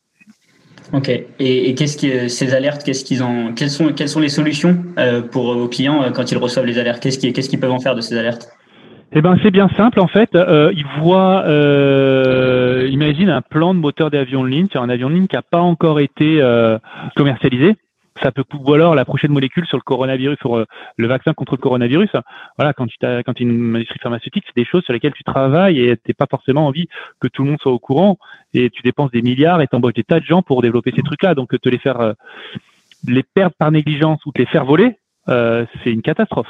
[0.94, 1.10] Ok.
[1.10, 4.78] Et, et qu'est-ce que ces alertes, qu'est-ce qu'ils ont, quelles sont, quelles sont les solutions
[4.98, 7.02] euh, pour vos clients euh, quand ils reçoivent les alertes?
[7.02, 8.50] Qu'est-ce qu'ils, qu'est-ce qu'ils peuvent en faire de ces alertes?
[9.18, 10.36] Eh ben c'est bien simple en fait.
[10.36, 15.10] Euh, ils voient, euh, imagine un plan de moteur d'avion de ligne sur un avion
[15.10, 16.78] de ligne qui n'a pas encore été euh,
[17.16, 17.76] commercialisé
[18.22, 20.66] ça peut ou alors la prochaine molécule sur le coronavirus, sur euh,
[20.98, 22.12] le vaccin contre le coronavirus.
[22.58, 25.24] Voilà, quand tu as, quand es une industrie pharmaceutique, c'est des choses sur lesquelles tu
[25.24, 26.88] travailles et t'es pas forcément envie
[27.20, 28.18] que tout le monde soit au courant
[28.54, 31.36] et tu dépenses des milliards et t'embauches des tas de gens pour développer ces trucs-là.
[31.36, 32.14] Donc te les faire euh,
[33.08, 34.98] les perdre par négligence ou te les faire voler,
[35.30, 36.48] euh, c'est une catastrophe.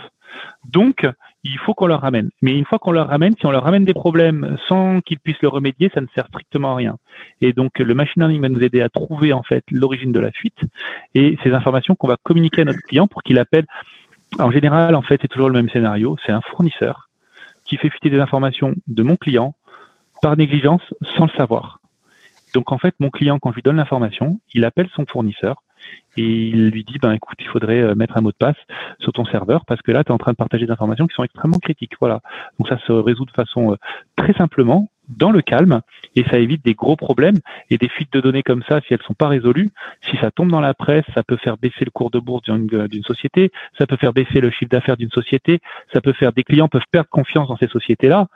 [0.66, 1.08] Donc,
[1.46, 2.32] il faut qu'on leur ramène.
[2.42, 5.42] Mais une fois qu'on leur ramène, si on leur ramène des problèmes sans qu'ils puissent
[5.44, 6.98] le remédier, ça ne sert strictement à rien.
[7.40, 10.32] Et donc, le machine learning va nous aider à trouver en fait l'origine de la
[10.32, 10.60] fuite
[11.14, 13.66] et ces informations qu'on va communiquer à notre client pour qu'il appelle.
[14.40, 16.18] En général, en fait, c'est toujours le même scénario.
[16.26, 17.10] C'est un fournisseur
[17.64, 19.54] qui fait fuiter des informations de mon client
[20.24, 20.82] par négligence
[21.16, 21.80] sans le savoir.
[22.56, 25.62] Donc, en fait, mon client, quand je lui donne l'information, il appelle son fournisseur
[26.18, 28.56] et il lui dit ben écoute il faudrait euh, mettre un mot de passe
[29.00, 31.16] sur ton serveur parce que là tu es en train de partager des informations qui
[31.16, 32.22] sont extrêmement critiques voilà
[32.58, 33.76] donc ça se résout de façon euh,
[34.16, 35.82] très simplement dans le calme
[36.16, 37.38] et ça évite des gros problèmes
[37.70, 39.70] et des fuites de données comme ça si elles sont pas résolues.
[40.02, 43.04] Si ça tombe dans la presse, ça peut faire baisser le cours de bourse d'une
[43.04, 45.60] société, ça peut faire baisser le chiffre d'affaires d'une société,
[45.94, 48.28] ça peut faire des clients peuvent perdre confiance dans ces sociétés-là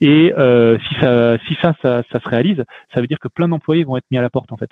[0.00, 2.64] et euh, si ça si ça, ça se réalise,
[2.94, 4.70] ça veut dire que plein d'employés vont être mis à la porte en fait.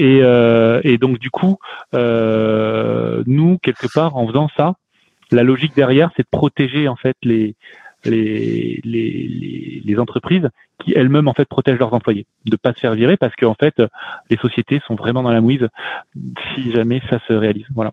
[0.00, 1.58] Et, euh, et donc du coup,
[1.94, 4.74] euh, nous quelque part en faisant ça,
[5.30, 7.56] la logique derrière, c'est de protéger en fait les
[8.04, 12.94] les, les, les, entreprises qui elles-mêmes en fait protègent leurs employés, de pas se faire
[12.94, 13.82] virer parce qu'en fait
[14.30, 15.66] les sociétés sont vraiment dans la mouise
[16.54, 17.66] si jamais ça se réalise.
[17.74, 17.90] Voilà.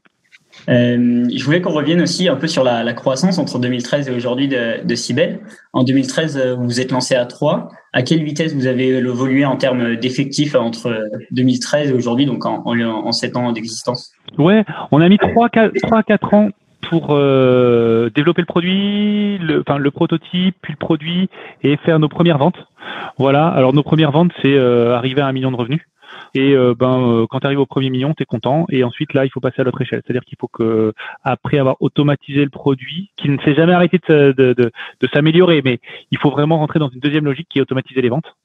[0.68, 4.12] Euh, je voulais qu'on revienne aussi un peu sur la, la croissance entre 2013 et
[4.12, 4.96] aujourd'hui de, de.
[5.74, 7.70] En 2013, vous vous êtes lancé à 3.
[7.94, 12.64] À quelle vitesse vous avez évolué en termes d'effectifs entre 2013 et aujourd'hui, donc en,
[12.66, 14.12] en, en 7 ans d'existence?
[14.38, 15.50] Ouais, on a mis 3
[15.92, 16.50] à 4 ans
[16.90, 21.30] pour euh, développer le produit, le, enfin le prototype, puis le produit
[21.64, 22.58] et faire nos premières ventes.
[23.18, 23.48] Voilà.
[23.48, 25.82] Alors nos premières ventes, c'est euh, arriver à un million de revenus.
[26.36, 28.66] Et euh, ben quand tu arrives au premier million, tu es content.
[28.70, 30.02] Et ensuite là, il faut passer à l'autre échelle.
[30.06, 30.94] C'est-à-dire qu'il faut que
[31.24, 35.80] après avoir automatisé le produit, qui ne s'est jamais arrêté de, de, de, s'améliorer, mais
[36.12, 38.36] il faut vraiment rentrer dans une deuxième logique qui est automatiser les ventes.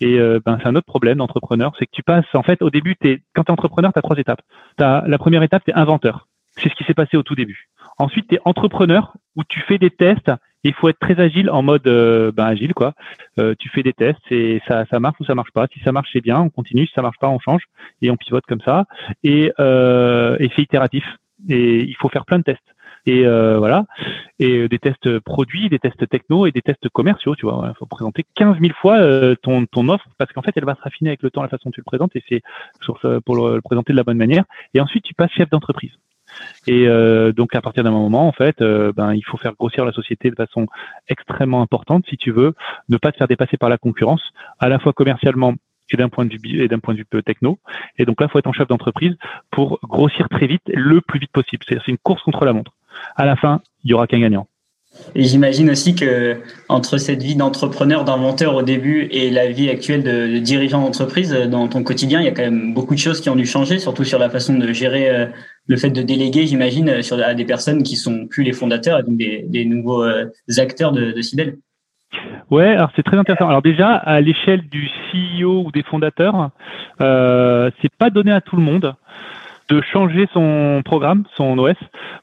[0.00, 2.96] Et ben, c'est un autre problème d'entrepreneur, c'est que tu passes, en fait, au début,
[3.04, 4.42] es, quand tu es entrepreneur, tu as trois étapes.
[4.78, 6.26] As, la première étape, tu es inventeur.
[6.56, 7.68] C'est ce qui s'est passé au tout début.
[7.98, 10.30] Ensuite, tu es entrepreneur où tu fais des tests.
[10.64, 12.92] Il faut être très agile en mode euh, ben, agile quoi.
[13.38, 15.66] Euh, tu fais des tests et ça, marche ou ça marche pas.
[15.72, 16.86] Si ça marche c'est bien, on continue.
[16.86, 17.62] Si ça marche pas, on change
[18.02, 18.84] et on pivote comme ça.
[19.24, 21.04] Et, euh, c'est itératif.
[21.48, 22.60] Et il faut faire plein de tests.
[23.06, 23.86] Et voilà.
[24.38, 27.34] Et des tests produits, des tests techno et des tests commerciaux.
[27.34, 28.98] Tu vois, il faut présenter 15 000 fois
[29.36, 31.70] ton, ton offre parce qu'en fait elle va se raffiner avec le temps la façon
[31.70, 32.42] dont tu le présentes et c'est
[33.24, 34.44] pour le présenter de la bonne manière.
[34.74, 35.92] Et ensuite tu passes chef d'entreprise.
[36.66, 39.84] Et euh, donc à partir d'un moment, en fait, euh, ben il faut faire grossir
[39.84, 40.66] la société de façon
[41.08, 42.54] extrêmement importante si tu veux
[42.88, 44.22] ne pas te faire dépasser par la concurrence,
[44.58, 45.54] à la fois commercialement
[45.92, 47.58] et d'un point de vue et d'un point de vue techno.
[47.98, 49.16] Et donc là, il faut être en chef d'entreprise
[49.50, 51.64] pour grossir très vite, le plus vite possible.
[51.68, 52.72] C'est une course contre la montre.
[53.16, 54.46] À la fin, il y aura qu'un gagnant.
[55.14, 60.02] Et j'imagine aussi que entre cette vie d'entrepreneur, d'inventeur au début et la vie actuelle
[60.02, 63.30] de, dirigeant d'entreprise, dans ton quotidien, il y a quand même beaucoup de choses qui
[63.30, 65.26] ont dû changer, surtout sur la façon de gérer euh,
[65.66, 68.98] le fait de déléguer, j'imagine, euh, sur à des personnes qui sont plus les fondateurs
[68.98, 70.26] et donc des, nouveaux euh,
[70.58, 71.56] acteurs de, de Cybelle.
[72.50, 73.48] Ouais, alors c'est très intéressant.
[73.48, 76.50] Alors déjà, à l'échelle du CEO ou des fondateurs,
[77.00, 78.94] euh, c'est pas donné à tout le monde
[79.68, 81.76] de changer son programme, son OS,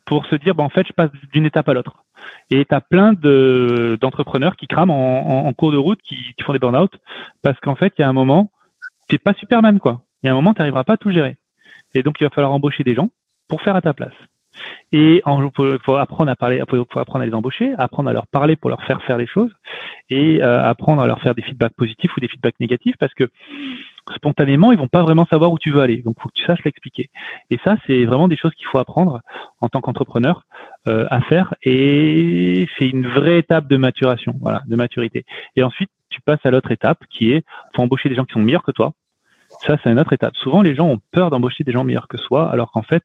[0.03, 2.03] pour se dire, bah, en fait, je passe d'une étape à l'autre.
[2.49, 6.53] Et tu as plein de, d'entrepreneurs qui crament en, cours de route, qui, qui font
[6.53, 6.91] des burn-out,
[7.41, 8.51] parce qu'en fait, il y a un moment,
[9.07, 10.01] t'es pas Superman, quoi.
[10.23, 11.37] Il y a un moment, tu n'arriveras pas à tout gérer.
[11.93, 13.09] Et donc, il va falloir embaucher des gens
[13.47, 14.13] pour faire à ta place.
[14.91, 18.69] Et il faut, apprendre à parler, apprendre à les embaucher, apprendre à leur parler pour
[18.69, 19.51] leur faire faire les choses,
[20.09, 23.29] et euh, apprendre à leur faire des feedbacks positifs ou des feedbacks négatifs, parce que
[24.15, 25.97] spontanément, ils vont pas vraiment savoir où tu veux aller.
[25.97, 27.09] Donc, faut que tu saches l'expliquer.
[27.49, 29.21] Et ça, c'est vraiment des choses qu'il faut apprendre
[29.59, 30.43] en tant qu'entrepreneur
[30.87, 31.53] euh, à faire.
[31.63, 35.25] Et c'est une vraie étape de maturation, voilà, de maturité.
[35.55, 37.43] Et ensuite, tu passes à l'autre étape, qui est,
[37.75, 38.93] faut embaucher des gens qui sont meilleurs que toi,
[39.65, 40.35] ça, c'est une autre étape.
[40.35, 43.03] Souvent, les gens ont peur d'embaucher des gens meilleurs que soi, alors qu'en fait,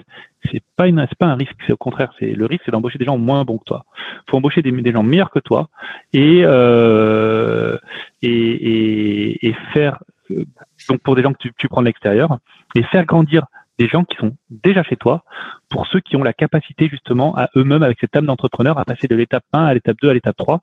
[0.50, 1.56] c'est pas une, pas un risque.
[1.66, 3.84] C'est au contraire, c'est le risque, c'est d'embaucher des gens moins bons que toi.
[4.28, 5.68] Faut embaucher des, gens meilleurs que toi
[6.12, 7.78] et euh,
[8.22, 10.44] et, faire euh,
[10.88, 12.38] donc pour des gens que tu, tu prends de l'extérieur
[12.74, 13.46] et faire grandir
[13.82, 15.24] des gens qui sont déjà chez toi,
[15.68, 19.08] pour ceux qui ont la capacité justement à eux-mêmes, avec cette âme d'entrepreneur, à passer
[19.08, 20.60] de l'étape 1 à l'étape 2 à l'étape 3.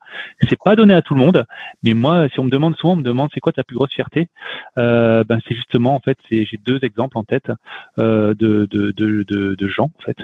[0.47, 1.45] C'est pas donné à tout le monde,
[1.83, 3.91] mais moi, si on me demande souvent, on me demande c'est quoi ta plus grosse
[3.91, 4.29] fierté,
[4.77, 7.51] euh, ben c'est justement en fait, j'ai deux exemples en tête
[7.97, 10.17] euh, de, de, de, de, gens en fait,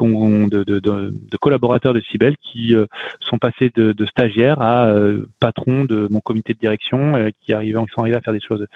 [0.00, 2.86] de, de, de, collaborateurs de Cybelle qui euh,
[3.20, 7.52] sont passés de, de stagiaires à euh, patron de mon comité de direction, euh, qui
[7.52, 8.66] arrivaient, ils sont arrivés à faire des choses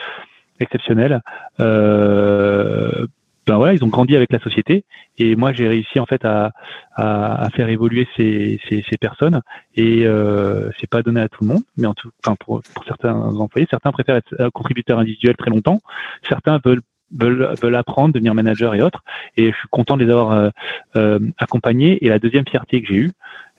[0.61, 1.21] exceptionnelles.
[1.61, 3.07] Euh,
[3.47, 4.85] ben voilà, ils ont grandi avec la société
[5.19, 6.53] et moi j'ai réussi en fait à,
[6.95, 9.41] à, à faire évoluer ces, ces, ces personnes
[9.75, 12.85] et euh, c'est pas donné à tout le monde, mais en tout, enfin pour, pour
[12.85, 15.81] certains employés, certains préfèrent être euh, contributeurs individuels très longtemps,
[16.29, 16.83] certains veulent
[17.15, 19.03] veulent, veulent apprendre, devenir manager et autres.
[19.37, 20.51] Et je suis content de les avoir euh,
[20.97, 22.05] euh, accompagnés.
[22.05, 23.13] Et la deuxième fierté que j'ai eue,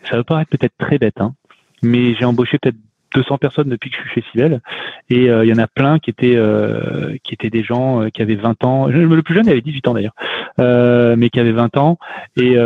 [0.10, 1.34] ça va paraître peut-être très bête, hein,
[1.82, 2.78] mais j'ai embauché peut-être
[3.14, 4.62] 200 personnes depuis que je suis chez Civil
[5.10, 8.10] et euh, il y en a plein qui étaient euh, qui étaient des gens euh,
[8.10, 8.88] qui avaient 20 ans.
[8.88, 10.16] Le plus jeune il avait 18 ans d'ailleurs.
[11.18, 11.98] Mais qui avaient 20 ans
[12.38, 12.58] et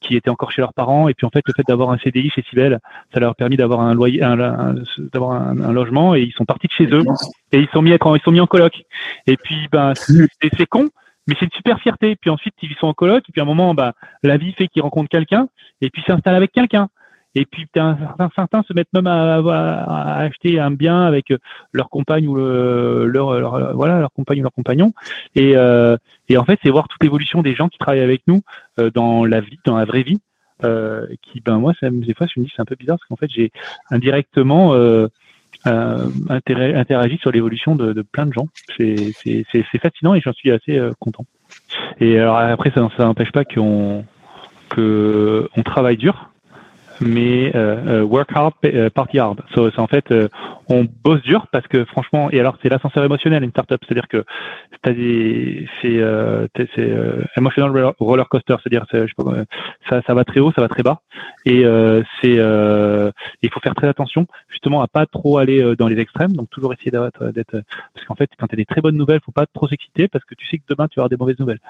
[0.00, 1.08] qui étaient encore chez leurs parents.
[1.08, 2.78] Et puis en fait le fait d'avoir un CDI chez Civil
[3.12, 4.74] ça leur a permis d'avoir un loyer un, un,
[5.12, 7.04] d'avoir un, logement et ils sont partis de chez eux
[7.52, 8.82] et ils sont mis ils sont mis en coloc.
[9.26, 10.88] Et puis ben c'est con
[11.28, 12.16] mais c'est une super fierté.
[12.16, 14.68] Puis ensuite, ils sont en coloc, et puis à un moment, bah, la vie fait
[14.68, 15.48] qu'ils rencontrent quelqu'un,
[15.80, 16.88] et puis s'installent avec quelqu'un.
[17.34, 21.32] Et puis certains, se mettent même à, acheter un bien avec
[21.72, 24.92] leur compagne ou leur, voilà leur compagne ou leur compagnon.
[25.34, 25.52] Et,
[26.28, 28.42] et en fait, c'est voir toute l'évolution des gens qui travaillent avec nous
[28.94, 30.20] dans la vie, dans la vraie vie.
[30.60, 33.16] qui ben moi ça, des fois je me dis c'est un peu bizarre parce qu'en
[33.16, 33.50] fait j'ai
[33.90, 34.74] indirectement
[35.66, 38.48] euh, interagi sur l'évolution de, plein de gens.
[38.76, 41.24] C'est fascinant et j'en suis assez euh, content.
[42.00, 44.04] Et alors après, ça n'empêche pas qu'on
[44.70, 46.30] que on travaille dur,
[47.00, 49.40] mais euh, euh, work hard, euh, party hard.
[49.54, 50.12] So, en fait,
[50.72, 54.24] on bosse dur parce que franchement, et alors c'est l'ascenseur émotionnel une startup, c'est-à-dire que
[54.84, 55.66] c'est
[56.74, 56.92] c'est
[57.36, 58.86] emotional roller coaster, c'est-à-dire
[59.88, 61.00] ça, ça va très haut, ça va très bas,
[61.44, 61.64] et
[62.20, 62.34] c'est
[63.42, 66.72] il faut faire très attention justement à pas trop aller dans les extrêmes, donc toujours
[66.72, 67.62] essayer d'être
[67.94, 70.24] parce qu'en fait, quand tu as des très bonnes nouvelles, faut pas trop s'exciter parce
[70.24, 71.60] que tu sais que demain tu vas avoir des mauvaises nouvelles.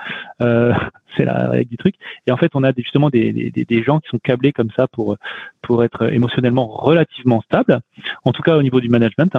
[1.16, 1.94] c'est la règle du truc.
[2.26, 4.86] Et en fait, on a justement des, des, des gens qui sont câblés comme ça
[4.88, 5.16] pour
[5.62, 7.80] pour être émotionnellement relativement stable,
[8.24, 9.36] en tout cas au niveau du management.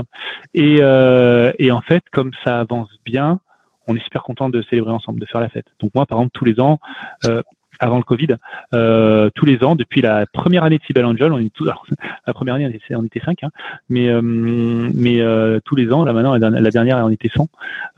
[0.54, 3.40] Et, euh, et en fait, comme ça avance bien,
[3.88, 5.68] on est super content de célébrer ensemble, de faire la fête.
[5.80, 6.80] Donc moi, par exemple, tous les ans,
[7.26, 7.42] euh,
[7.84, 8.38] avant le Covid,
[8.74, 11.66] euh, tous les ans, depuis la première année de Cybel Angel, on est tout,
[12.28, 13.50] la première année on était, 5, hein,
[13.90, 17.50] mais euh, mais euh, tous les ans, là maintenant la, dernière on était 100.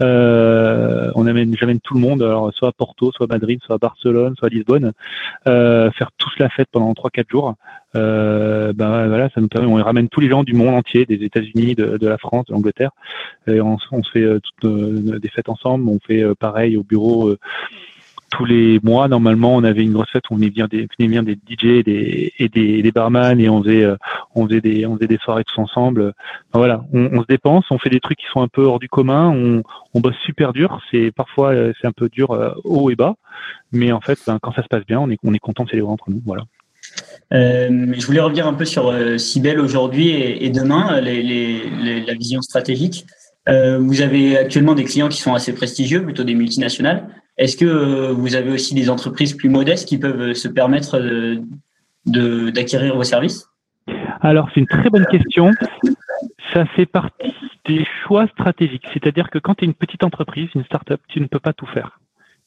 [0.02, 3.76] Euh, on amène, j'amène tout le monde, alors soit à Porto, soit à Madrid, soit
[3.76, 4.92] à Barcelone, soit à Lisbonne,
[5.48, 7.54] euh, faire tous la fête pendant 3-4 jours.
[7.96, 11.24] Euh, ben voilà, ça nous permet, on ramène tous les gens du monde entier, des
[11.24, 12.92] États-Unis, de, de, la France, de l'Angleterre,
[13.48, 15.88] et on, on se fait toutes des fêtes ensemble.
[15.88, 17.36] On fait pareil au bureau
[18.32, 21.24] tous les mois, normalement, on avait une grosse fête où on venait bien des, bien
[21.24, 23.96] des DJ et des, et des, des barman et on faisait, euh,
[24.34, 26.14] on faisait des, on faisait des soirées tous ensemble.
[26.54, 28.90] voilà, on, on, se dépense, on fait des trucs qui sont un peu hors du
[28.90, 30.82] commun, on, on bosse super dur.
[30.92, 33.16] C'est parfois euh, c'est un peu dur euh, haut et bas,
[33.72, 35.70] mais en fait, ben, quand ça se passe bien, on est, on est content de
[35.70, 36.22] célébrer entre nous.
[36.26, 36.44] Voilà.
[37.34, 42.02] Euh, je voulais revenir un peu sur euh, Cybelle aujourd'hui et, et, demain, les, les,
[42.02, 43.06] la vision stratégique.
[43.48, 47.08] Vous avez actuellement des clients qui sont assez prestigieux, plutôt des multinationales.
[47.38, 51.00] Est-ce que vous avez aussi des entreprises plus modestes qui peuvent se permettre
[52.06, 53.50] de, d'acquérir vos services?
[54.22, 55.52] Alors, c'est une très bonne question.
[56.54, 57.34] Ça fait partie
[57.66, 58.88] des choix stratégiques.
[58.94, 61.66] C'est-à-dire que quand tu es une petite entreprise, une start-up, tu ne peux pas tout
[61.66, 62.00] faire.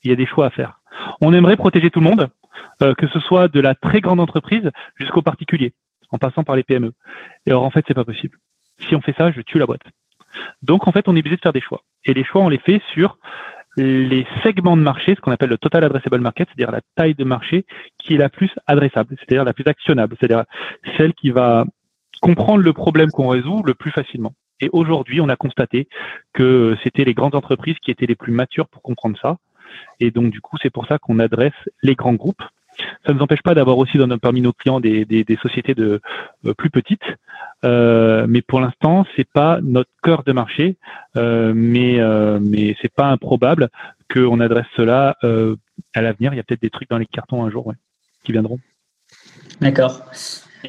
[0.03, 0.81] Il y a des choix à faire.
[1.20, 2.29] On aimerait protéger tout le monde,
[2.83, 5.72] euh, que ce soit de la très grande entreprise jusqu'au particulier,
[6.11, 6.92] en passant par les PME.
[7.46, 8.38] Et alors, en fait, c'est pas possible.
[8.88, 9.83] Si on fait ça, je tue la boîte.
[10.62, 11.83] Donc, en fait, on est obligé de faire des choix.
[12.05, 13.18] Et les choix, on les fait sur
[13.79, 17.25] les segments de marché, ce qu'on appelle le total addressable market, c'est-à-dire la taille de
[17.25, 17.64] marché
[17.99, 20.45] qui est la plus adressable, c'est-à-dire la plus actionnable, c'est-à-dire
[20.97, 21.64] celle qui va
[22.21, 24.33] comprendre le problème qu'on résout le plus facilement.
[24.61, 25.88] Et aujourd'hui, on a constaté
[26.33, 29.37] que c'était les grandes entreprises qui étaient les plus matures pour comprendre ça.
[30.01, 32.43] Et donc, du coup, c'est pour ça qu'on adresse les grands groupes
[33.05, 36.01] ça ne nous empêche pas d'avoir aussi parmi nos clients des, sociétés de
[36.47, 37.03] euh, plus petites,
[37.64, 40.77] euh, mais pour l'instant c'est pas notre cœur de marché,
[41.17, 41.99] euh, mais
[42.41, 43.69] mais c'est pas improbable
[44.12, 45.17] qu'on adresse cela
[45.95, 46.33] à l'avenir.
[46.33, 47.73] Il y a peut-être des trucs dans les cartons un jour
[48.25, 48.59] qui viendront.
[49.61, 50.03] D'accord.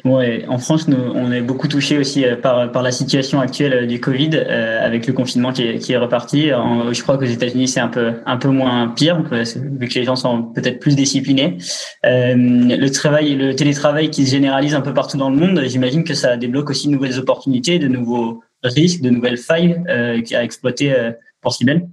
[0.04, 3.72] Ouais, en France, nous, on est beaucoup touché aussi euh, par, par la situation actuelle
[3.72, 6.48] euh, du Covid, euh, avec le confinement qui est, qui est reparti.
[6.48, 10.16] je crois qu'aux États-Unis, c'est un peu, un peu moins pire, vu que les gens
[10.16, 11.58] sont peut-être plus disciplinés.
[12.06, 16.04] Euh, le travail, le télétravail qui se généralise un peu partout dans le monde, j'imagine
[16.04, 20.44] que ça débloque aussi de nouvelles opportunités, de nouveaux risques, de nouvelles failles euh, à
[20.44, 20.94] exploiter
[21.40, 21.88] pour Cybelle.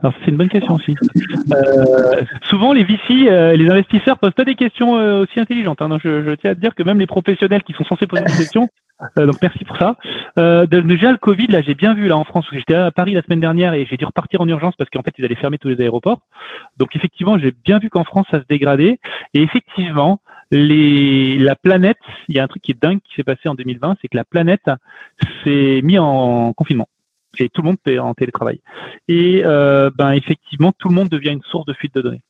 [0.00, 0.94] Alors c'est une bonne question aussi.
[1.52, 5.80] Euh, souvent les VC, euh, les investisseurs posent pas des questions euh, aussi intelligentes.
[5.80, 5.98] Hein.
[6.02, 8.68] je, tiens à dire que même les professionnels qui sont censés poser des questions,
[9.18, 9.96] euh, donc merci pour ça.
[10.36, 13.40] déjà le Covid, là j'ai bien vu là en France, j'étais à Paris la semaine
[13.40, 15.80] dernière et j'ai dû repartir en urgence parce qu'en fait ils allaient fermer tous les
[15.80, 16.20] aéroports.
[16.76, 18.98] Donc effectivement j'ai bien vu qu'en France ça se dégradait
[19.32, 21.96] et effectivement les, la planète,
[22.28, 24.16] il y a un truc qui est dingue qui s'est passé en 2020, c'est que
[24.16, 24.70] la planète
[25.42, 26.88] s'est mise en confinement
[27.38, 28.60] et tout le monde est en télétravail.
[29.08, 32.22] Et euh, ben effectivement, tout le monde devient une source de fuite de données.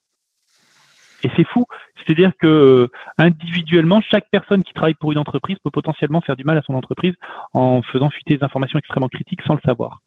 [1.23, 1.65] Et c'est fou,
[1.97, 6.45] c'est-à-dire que euh, individuellement, chaque personne qui travaille pour une entreprise peut potentiellement faire du
[6.45, 7.15] mal à son entreprise
[7.55, 10.01] en faisant fuiter des informations extrêmement critiques sans le savoir.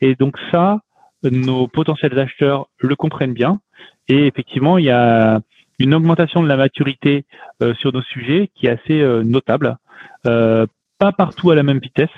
[0.00, 0.78] Et donc ça,
[1.24, 3.60] nos potentiels acheteurs le comprennent bien.
[4.06, 5.40] Et effectivement, il y a
[5.80, 7.24] une augmentation de la maturité
[7.62, 9.76] euh, sur nos sujets qui est assez notable.
[10.22, 12.10] pas partout à la même vitesse,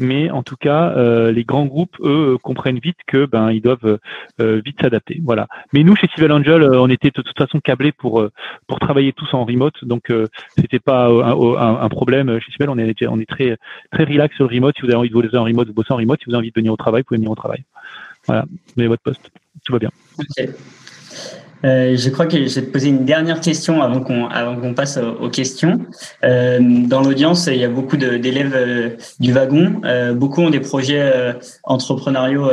[0.00, 3.98] mais en tout cas, euh, les grands groupes, eux, comprennent vite que ben ils doivent
[4.40, 5.20] euh, vite s'adapter.
[5.22, 5.46] Voilà.
[5.72, 8.26] Mais nous, chez Civil Angel, euh, on était de toute façon câblés pour
[8.66, 10.12] pour travailler tous en remote, donc
[10.56, 12.70] c'était pas un, un, problème chez Civil.
[12.70, 13.56] On est on est très
[13.92, 14.74] très relax sur le remote.
[14.76, 16.18] Si vous avez envie de bosser en remote, vous bossez en remote.
[16.20, 17.62] Si vous avez envie de venir au travail, vous pouvez venir au travail.
[18.26, 18.44] Voilà.
[18.74, 19.30] Vous avez votre poste.
[19.64, 19.90] Tout va bien.
[21.64, 24.74] Euh, je crois que je vais te poser une dernière question avant qu'on avant qu'on
[24.74, 25.80] passe aux, questions.
[26.24, 29.80] Euh, dans l'audience, il y a beaucoup d'élèves euh, du wagon.
[29.84, 31.12] Euh, beaucoup ont des projets
[31.64, 32.50] entrepreneuriaux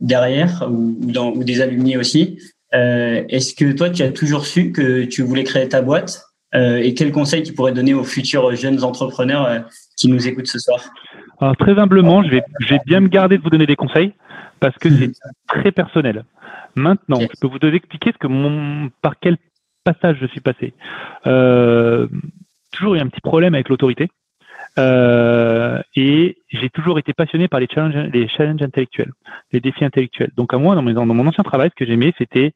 [0.00, 2.38] derrière ou, dans, ou des alumni aussi.
[2.72, 6.24] Est-ce que toi, tu as toujours su que tu voulais créer ta boîte?
[6.54, 9.64] Et quels conseils tu pourrais donner aux futurs jeunes entrepreneurs
[9.96, 10.84] qui nous écoutent ce soir?
[11.40, 14.12] Alors, Très humblement, je vais, je vais bien me garder de vous donner des conseils
[14.60, 15.12] parce que c'est
[15.48, 16.24] très personnel.
[16.76, 19.36] Maintenant, je peux vous expliquer ce que mon, par quel
[19.84, 20.74] passage je suis passé.
[21.26, 22.08] Euh,
[22.72, 24.08] toujours eu un petit problème avec l'autorité.
[24.76, 29.12] Euh, et j'ai toujours été passionné par les challenges, les challenges intellectuels,
[29.52, 30.32] les défis intellectuels.
[30.36, 32.52] Donc à moi, dans, dans mon ancien travail, ce que j'aimais, c'était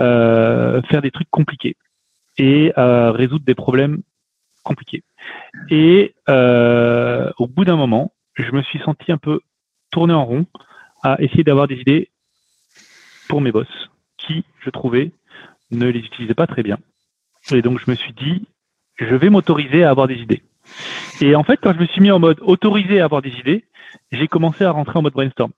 [0.00, 1.76] euh, faire des trucs compliqués
[2.38, 4.02] et euh, résoudre des problèmes
[4.62, 5.02] compliqués.
[5.70, 9.40] Et euh, au bout d'un moment, je me suis senti un peu
[9.90, 10.46] tourné en rond
[11.02, 12.10] à essayer d'avoir des idées
[13.28, 13.68] pour mes boss,
[14.18, 15.12] qui, je trouvais,
[15.70, 16.78] ne les utilisaient pas très bien.
[17.50, 18.46] Et donc, je me suis dit,
[18.96, 20.42] je vais m'autoriser à avoir des idées.
[21.20, 23.64] Et en fait, quand je me suis mis en mode autorisé à avoir des idées,
[24.10, 25.52] j'ai commencé à rentrer en mode brainstorm.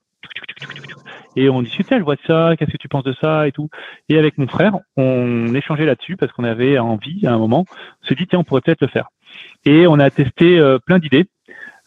[1.36, 3.68] Et on discutait, je vois ça, qu'est-ce que tu penses de ça et tout.
[4.08, 7.64] Et avec mon frère, on échangeait là-dessus parce qu'on avait envie à un moment,
[8.02, 9.08] on s'est dit, tiens, on pourrait peut-être le faire.
[9.64, 11.26] Et on a testé euh, plein d'idées.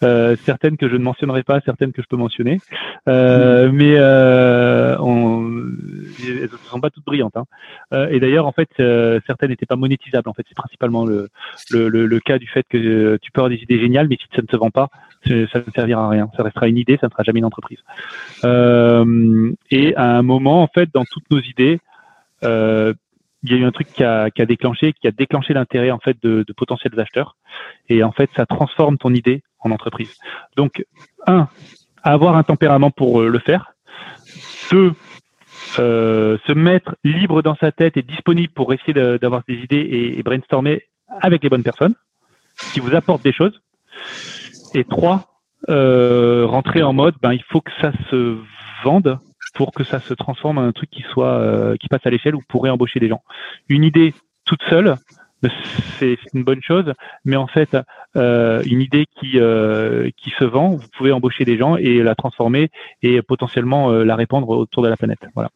[0.04, 2.60] Euh, certaines que je ne mentionnerai pas, certaines que je peux mentionner,
[3.08, 5.72] euh, mais euh, on,
[6.24, 7.36] elles ne sont pas toutes brillantes.
[7.36, 7.46] Hein.
[7.94, 10.30] Euh, et d'ailleurs, en fait, euh, certaines n'étaient pas monétisables.
[10.30, 11.30] En fait, c'est principalement le,
[11.72, 14.28] le, le, le, cas du fait que tu peux avoir des idées géniales, mais si
[14.36, 14.90] ça ne se vend pas,
[15.26, 16.30] ça ne servira à rien.
[16.38, 17.80] Ça restera une idée, ça ne sera jamais une entreprise.
[18.44, 21.80] et à un moment, en fait, dans toutes nos idées,
[23.44, 25.92] il y a eu un truc qui a, qui a déclenché, qui a déclenché l'intérêt
[25.92, 27.36] en fait de, de, potentiels acheteurs.
[27.90, 30.16] Et en fait, ça transforme ton idée en entreprise.
[30.56, 30.86] Donc,
[31.26, 31.48] un,
[32.04, 33.74] avoir un tempérament pour euh, le faire.
[34.72, 34.94] Deux,
[35.80, 40.24] euh, se mettre libre dans sa tête et disponible pour essayer d'avoir des idées et,
[40.24, 40.84] brainstormer
[41.22, 41.94] avec les bonnes personnes
[42.74, 43.62] qui vous apportent des choses.
[44.74, 45.40] Et trois,
[45.70, 48.38] euh, rentrer en mode, ben il faut que ça se
[48.84, 49.20] vende
[49.54, 52.36] pour que ça se transforme en un truc qui soit euh, qui passe à l'échelle
[52.36, 53.22] vous pourrez embaucher des gens.
[53.70, 54.14] Une idée
[54.46, 54.96] toute seule,
[56.00, 56.94] c'est une bonne chose,
[57.26, 57.78] mais en fait,
[58.16, 62.16] euh, une idée qui euh, qui se vend, vous pouvez embaucher des gens et la
[62.16, 62.70] transformer
[63.04, 65.20] et potentiellement euh, la répandre autour de la planète.
[65.36, 65.50] Voilà.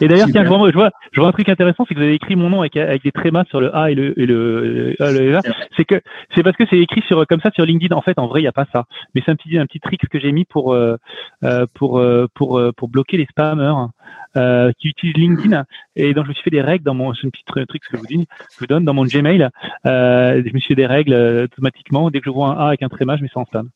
[0.00, 2.04] Et d'ailleurs, tiens, je vois, je vois, je vois un truc intéressant, c'est que vous
[2.04, 4.94] avez écrit mon nom avec, avec des trémas sur le A et le, et le,
[4.98, 5.40] le
[5.76, 6.00] C'est que
[6.34, 7.96] c'est parce que c'est écrit sur comme ça sur LinkedIn.
[7.96, 8.84] En fait, en vrai, il n'y a pas ça.
[9.14, 10.96] Mais c'est un petit un petit trick que j'ai mis pour euh,
[11.44, 13.88] euh pour euh, pour pour bloquer les spammers
[14.36, 15.64] euh, qui utilisent LinkedIn.
[15.96, 17.78] Et donc, je me suis fait des règles dans mon c'est un petit truc que
[17.92, 19.48] je vous dis, je vous donne dans mon Gmail.
[19.86, 21.14] Euh, je me suis fait des règles
[21.44, 22.10] automatiquement.
[22.10, 23.68] Dès que je vois un A avec un tréma, je mets ça en spam.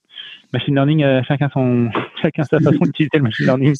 [0.52, 1.90] Machine learning, chacun son
[2.22, 3.74] chacun sa façon d'utiliser le machine learning.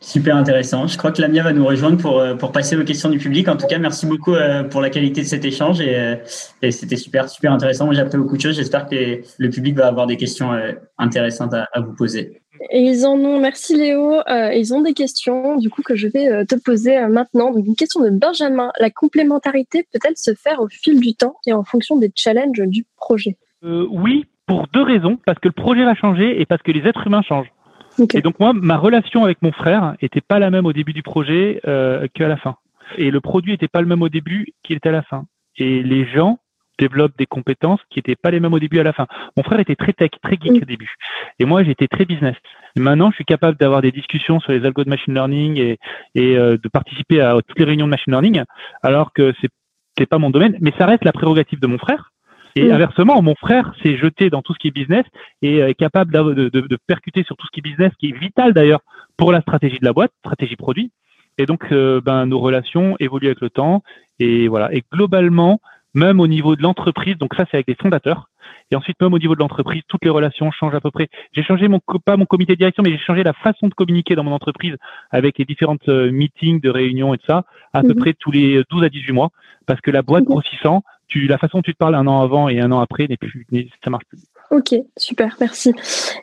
[0.00, 0.86] Super intéressant.
[0.86, 3.48] Je crois que Lamia va nous rejoindre pour, euh, pour passer aux questions du public.
[3.48, 6.16] En tout cas, merci beaucoup euh, pour la qualité de cet échange et, euh,
[6.60, 7.86] et c'était super, super intéressant.
[7.86, 8.56] Moi, j'ai appris beaucoup de choses.
[8.56, 10.52] J'espère que le public va avoir des questions
[10.98, 12.42] intéressantes à, à vous poser.
[12.70, 16.08] Et ils en ont, merci Léo, euh, ils ont des questions du coup que je
[16.08, 17.52] vais te poser maintenant.
[17.52, 21.52] Donc une question de Benjamin, la complémentarité peut-elle se faire au fil du temps et
[21.52, 23.36] en fonction des challenges du projet?
[23.64, 26.86] Euh, Oui, pour deux raisons, parce que le projet va changer et parce que les
[26.88, 27.52] êtres humains changent.
[27.98, 28.18] Okay.
[28.18, 31.02] Et donc moi, ma relation avec mon frère était pas la même au début du
[31.02, 32.56] projet euh, qu'à la fin.
[32.98, 35.24] Et le produit était pas le même au début qu'il était à la fin.
[35.56, 36.38] Et les gens
[36.78, 39.06] développent des compétences qui étaient pas les mêmes au début à la fin.
[39.36, 40.94] Mon frère était très tech, très geek au début.
[41.38, 42.36] Et moi, j'étais très business.
[42.76, 45.78] Et maintenant, je suis capable d'avoir des discussions sur les algos de machine learning et,
[46.14, 48.42] et euh, de participer à toutes les réunions de machine learning,
[48.82, 49.50] alors que c'est
[49.98, 52.12] c'est pas mon domaine, mais ça reste la prérogative de mon frère.
[52.54, 55.04] Et inversement, mon frère s'est jeté dans tout ce qui est business
[55.42, 58.18] et est capable de, de, de, percuter sur tout ce qui est business, qui est
[58.18, 58.80] vital d'ailleurs
[59.18, 60.90] pour la stratégie de la boîte, stratégie produit.
[61.36, 63.82] Et donc, euh, ben, nos relations évoluent avec le temps.
[64.18, 64.72] Et voilà.
[64.72, 65.60] Et globalement,
[65.96, 68.28] même au niveau de l'entreprise, donc ça c'est avec des fondateurs.
[68.70, 71.08] Et ensuite, même au niveau de l'entreprise, toutes les relations changent à peu près.
[71.32, 74.14] J'ai changé mon pas mon comité de direction, mais j'ai changé la façon de communiquer
[74.14, 74.76] dans mon entreprise
[75.10, 77.96] avec les différentes euh, meetings, de réunions et de ça, à peu mhm.
[77.96, 79.30] près tous les 12 à 18 mois,
[79.66, 82.48] parce que la boîte grossissant, tu, la façon dont tu te parles un an avant
[82.48, 83.46] et un an après n'est plus,
[83.82, 84.18] ça marche plus.
[84.50, 85.72] Ok, super, merci.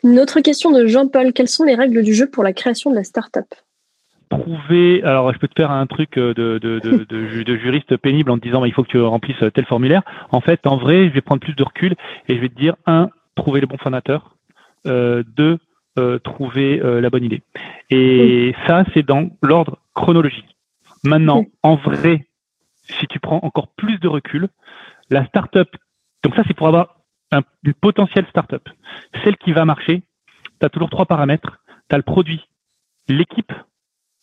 [0.02, 1.32] Une autre question de Jean-Paul.
[1.32, 3.46] Quelles sont les règles du jeu pour la création de la startup?
[4.38, 8.38] Trouver, alors je peux te faire un truc de, de, de, de, juriste pénible en
[8.38, 10.02] te disant bah, il faut que tu remplisses tel formulaire.
[10.30, 11.94] En fait, en vrai, je vais prendre plus de recul
[12.28, 14.34] et je vais te dire un, trouver le bon fondateur.
[14.86, 15.58] Euh, deux,
[15.98, 17.42] euh, trouver euh, la bonne idée.
[17.88, 20.56] Et ça, c'est dans l'ordre chronologique.
[21.04, 22.26] Maintenant, en vrai,
[22.82, 24.48] si tu prends encore plus de recul,
[25.08, 25.68] la startup,
[26.22, 26.96] donc ça c'est pour avoir
[27.30, 28.68] un, une potentielle startup,
[29.22, 30.02] celle qui va marcher,
[30.60, 32.46] tu as toujours trois paramètres, tu as le produit,
[33.08, 33.52] l'équipe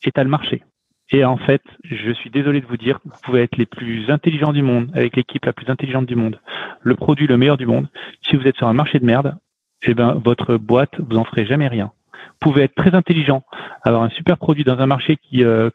[0.04, 0.64] et tu as le marché.
[1.12, 4.54] Et en fait, je suis désolé de vous dire, vous pouvez être les plus intelligents
[4.54, 6.40] du monde, avec l'équipe la plus intelligente du monde,
[6.82, 7.88] le produit le meilleur du monde.
[8.22, 9.36] Si vous êtes sur un marché de merde,
[9.84, 11.92] eh ben, votre boîte, vous en ferez jamais rien.
[12.40, 13.44] Vous pouvez être très intelligent,
[13.84, 15.70] avoir un super produit dans un marché qui euh,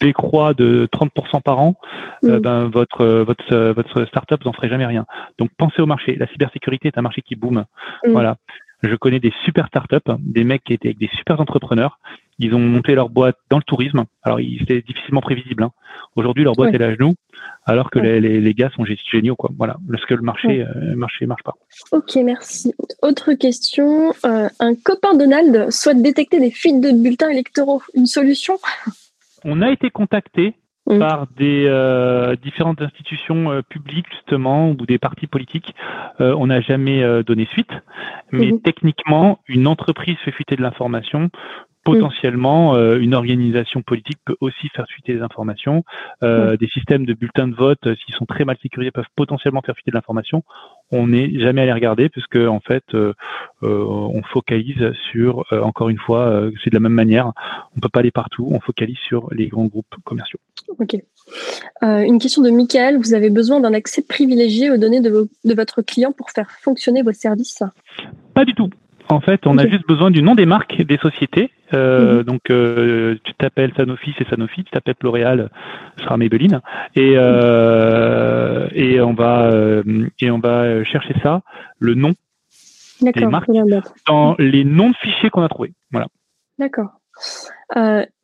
[0.00, 1.76] décroît de 30% par an,
[2.24, 5.06] euh, ben, votre, votre, votre startup, vous en ferez jamais rien.
[5.38, 6.16] Donc, pensez au marché.
[6.16, 7.64] La cybersécurité est un marché qui boom.
[8.06, 8.36] Voilà.
[8.84, 11.98] Je connais des super startups, des mecs qui étaient avec des super entrepreneurs.
[12.38, 14.04] Ils ont monté leur boîte dans le tourisme.
[14.22, 15.62] Alors, c'était difficilement prévisible.
[15.62, 15.70] Hein.
[16.16, 17.14] Aujourd'hui, leur boîte est à genoux,
[17.64, 19.36] alors que les, les, gars sont géniaux.
[19.36, 19.50] Quoi.
[19.56, 21.54] Voilà, parce que le marché, euh, marché marche pas.
[21.92, 22.74] Ok, merci.
[23.02, 24.12] Autre question.
[24.26, 27.82] Euh, un copain Donald souhaite détecter des fuites de bulletins électoraux.
[27.94, 28.58] Une solution?
[29.44, 30.54] On a été contacté
[30.86, 30.98] Mm.
[30.98, 35.74] par des euh, différentes institutions euh, publiques justement ou des partis politiques.
[36.20, 37.70] Euh, on n'a jamais donné suite,
[38.32, 38.62] mais mm-hmm.
[38.62, 41.30] techniquement, une entreprise fait fuiter de l'information
[41.84, 45.84] potentiellement, euh, une organisation politique peut aussi faire fuiter des informations.
[46.22, 49.60] Euh, des systèmes de bulletins de vote, euh, s'ils sont très mal sécurisés, peuvent potentiellement
[49.62, 50.42] faire fuiter de l'information.
[50.90, 52.84] On n'est jamais allé regarder puisque en fait,
[53.62, 57.32] on focalise sur, encore une fois, c'est de la même manière.
[57.76, 58.48] On peut pas aller partout.
[58.50, 60.38] On focalise sur les grands groupes commerciaux.
[60.78, 60.96] Ok.
[61.82, 62.98] une question de Michael.
[62.98, 67.02] Vous avez besoin d'un accès privilégié aux données de, de votre client pour faire fonctionner
[67.02, 67.62] vos services?
[68.34, 68.70] Pas du tout.
[69.08, 71.50] En fait, on a juste besoin du nom des marques des sociétés.
[71.74, 72.22] Euh, mhm.
[72.22, 74.64] Donc, euh, tu t'appelles Sanofi, c'est Sanofi.
[74.64, 75.50] Tu t'appelles L'Oréal,
[75.98, 76.60] ce sera Maybelline.
[76.94, 79.50] Et euh, et on va
[80.20, 81.42] et on va chercher ça,
[81.78, 82.14] le nom
[83.02, 83.50] des marques
[84.06, 85.72] dans les noms de fichiers qu'on a trouvés.
[85.90, 86.06] Voilà.
[86.58, 87.00] D'accord.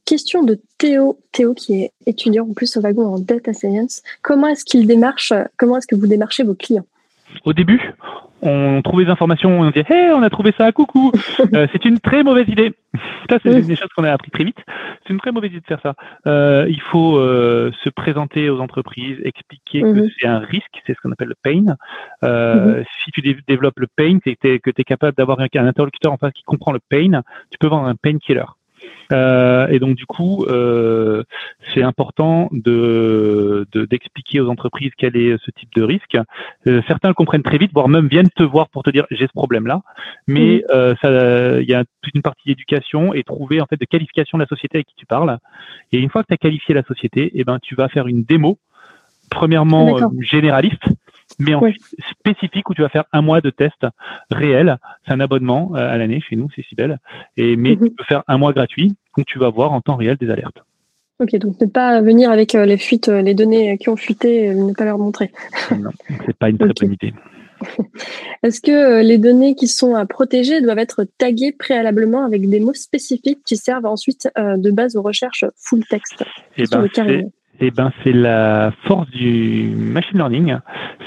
[0.06, 4.02] question de Théo, Théo qui est étudiant en plus au wagon en data science.
[4.22, 6.86] Comment est-ce qu'il démarche Comment est-ce que vous démarchez vos clients?
[7.44, 7.94] Au début,
[8.42, 11.12] on trouve des informations, on dit hey, on a trouvé ça, coucou.
[11.54, 12.72] Euh, c'est une très mauvaise idée.
[13.28, 14.58] Ça, c'est une des choses qu'on a appris très vite.
[15.02, 15.94] C'est une très mauvaise idée de faire ça.
[16.26, 20.10] Euh, il faut euh, se présenter aux entreprises, expliquer que mhm.
[20.18, 21.76] c'est un risque, c'est ce qu'on appelle le pain.
[22.22, 22.84] Mhm.
[23.02, 26.18] Si tu développes le pain, et que tu es capable d'avoir un, un interlocuteur en
[26.18, 28.44] face qui comprend le pain, tu peux vendre un pain killer.
[29.12, 31.22] Euh, et donc du coup, euh,
[31.72, 36.16] c'est important de d'expliquer aux entreprises quel est ce type de risque.
[36.66, 39.26] Euh, certains le comprennent très vite, voire même viennent te voir pour te dire j'ai
[39.26, 39.82] ce problème-là.
[40.26, 44.42] Mais il y a toute une partie d'éducation et trouver en fait de qualification de
[44.42, 45.38] la société avec qui tu parles.
[45.92, 48.24] Et une fois que tu as qualifié la société, eh ben tu vas faire une
[48.24, 48.58] démo.
[49.30, 50.82] Premièrement généraliste,
[51.38, 51.62] mais en
[52.10, 53.86] spécifique où tu vas faire un mois de test
[54.30, 54.76] réel.
[55.06, 56.98] C'est un abonnement à l'année chez nous, c'est si belle.
[57.36, 57.88] Et mais mhm.
[57.88, 60.62] tu peux faire un mois gratuit donc tu vas voir en temps réel des alertes.
[61.20, 64.48] Ok, donc ne pas venir avec euh, les fuites, euh, les données qui ont fuité,
[64.48, 65.30] euh, ne pas leur montrer.
[65.70, 65.90] non,
[66.24, 67.12] c'est pas une très bonne idée.
[68.42, 72.72] Est-ce que les données qui sont à protéger doivent être taguées préalablement avec des mots
[72.72, 76.24] spécifiques qui servent ensuite de base aux recherches full text
[76.56, 77.30] Eh ben, c'est
[77.60, 80.56] eh ben, la force du machine learning,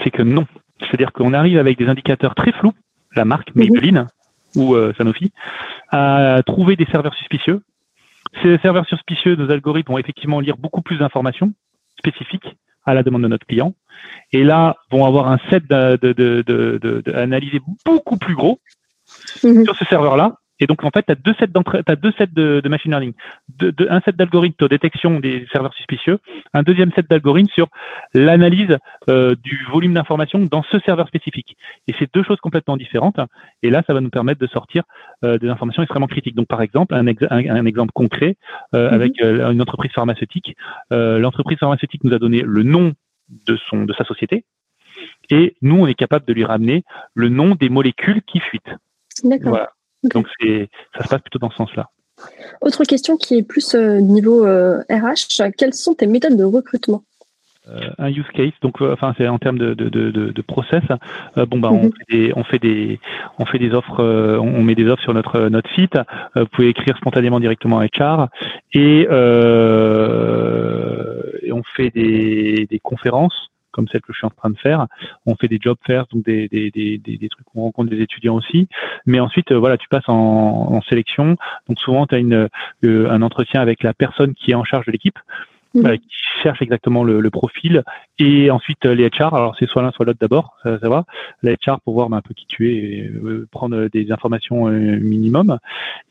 [0.04, 0.46] c'est que non.
[0.80, 2.74] C'est-à-dire qu'on arrive avec des indicateurs très flous,
[3.16, 3.64] la marque mhm.
[3.64, 4.08] Maybelline
[4.56, 5.32] ou Sanofi,
[5.90, 7.64] à trouver des serveurs suspicieux
[8.42, 11.54] ces serveurs suspicieux, nos algorithmes vont effectivement lire beaucoup plus d'informations
[11.98, 13.74] spécifiques à la demande de notre client.
[14.32, 18.60] Et là, vont avoir un set d'analyser beaucoup plus gros
[19.44, 19.64] mhm.
[19.64, 21.50] sur ce serveur-là et donc, en fait, tu as deux sets,
[21.88, 23.14] as deux sets de, de, machine learning.
[23.58, 26.20] De, un set d'algorithmes de détection des serveurs suspicieux,
[26.54, 27.68] un deuxième set d'algorithmes sur
[28.14, 28.78] l'analyse
[29.10, 31.58] euh, du volume d'informations dans ce serveur spécifique.
[31.88, 33.20] Et c'est deux choses complètement différentes.
[33.64, 34.84] Et là, ça va nous permettre de sortir
[35.24, 36.36] euh, des informations extrêmement critiques.
[36.36, 38.38] Donc, par exemple, un, un, exemple concret
[38.76, 38.94] euh, mm-hmm.
[38.94, 40.56] avec une entreprise pharmaceutique.
[40.92, 42.94] L'entreprise pharmaceutique nous a donné le nom
[43.48, 44.46] de, son, de sa société.
[45.30, 46.84] Et nous, on est capable de lui ramener
[47.14, 48.72] le nom des molécules qui fuitent.
[49.24, 49.50] D'accord.
[49.50, 49.72] Voilà.
[50.04, 51.90] Donc ça se passe plutôt dans ce sens-là.
[52.62, 57.04] Autre question qui est plus euh, niveau RH, euh, quelles sont tes méthodes de recrutement?
[57.70, 60.84] Euh, un use case, donc enfin c'est en termes de, de, de, process.
[61.48, 61.92] bon bah on, mhm.
[61.94, 63.00] fait des, on fait des
[63.40, 65.98] on fait des offres, on, met des offres sur notre notre site.
[66.36, 68.28] vous pouvez écrire spontanément directement à HR
[68.74, 69.04] et,
[71.44, 74.88] et on fait des, des conférences comme celle que je suis en train de faire.
[75.26, 78.02] On fait des job fairs, donc des, des, des, des, trucs où on rencontre des
[78.02, 78.70] étudiants aussi.
[79.06, 81.36] Mais ensuite, euh, voilà, tu passes en, sélection.
[81.68, 82.48] Donc souvent, tu as une,
[82.86, 85.18] euh, un entretien avec la personne qui est en charge de l'équipe.
[85.76, 86.08] Euh, qui
[86.44, 87.84] cherche exactement le, le, profil.
[88.20, 91.06] Et ensuite les HR alors c'est soit l'un soit l'autre d'abord ça, ça, va.
[91.42, 93.12] Les HR pour voir ben, un peu qui tu es et,
[93.50, 95.58] prendre des informations minimum.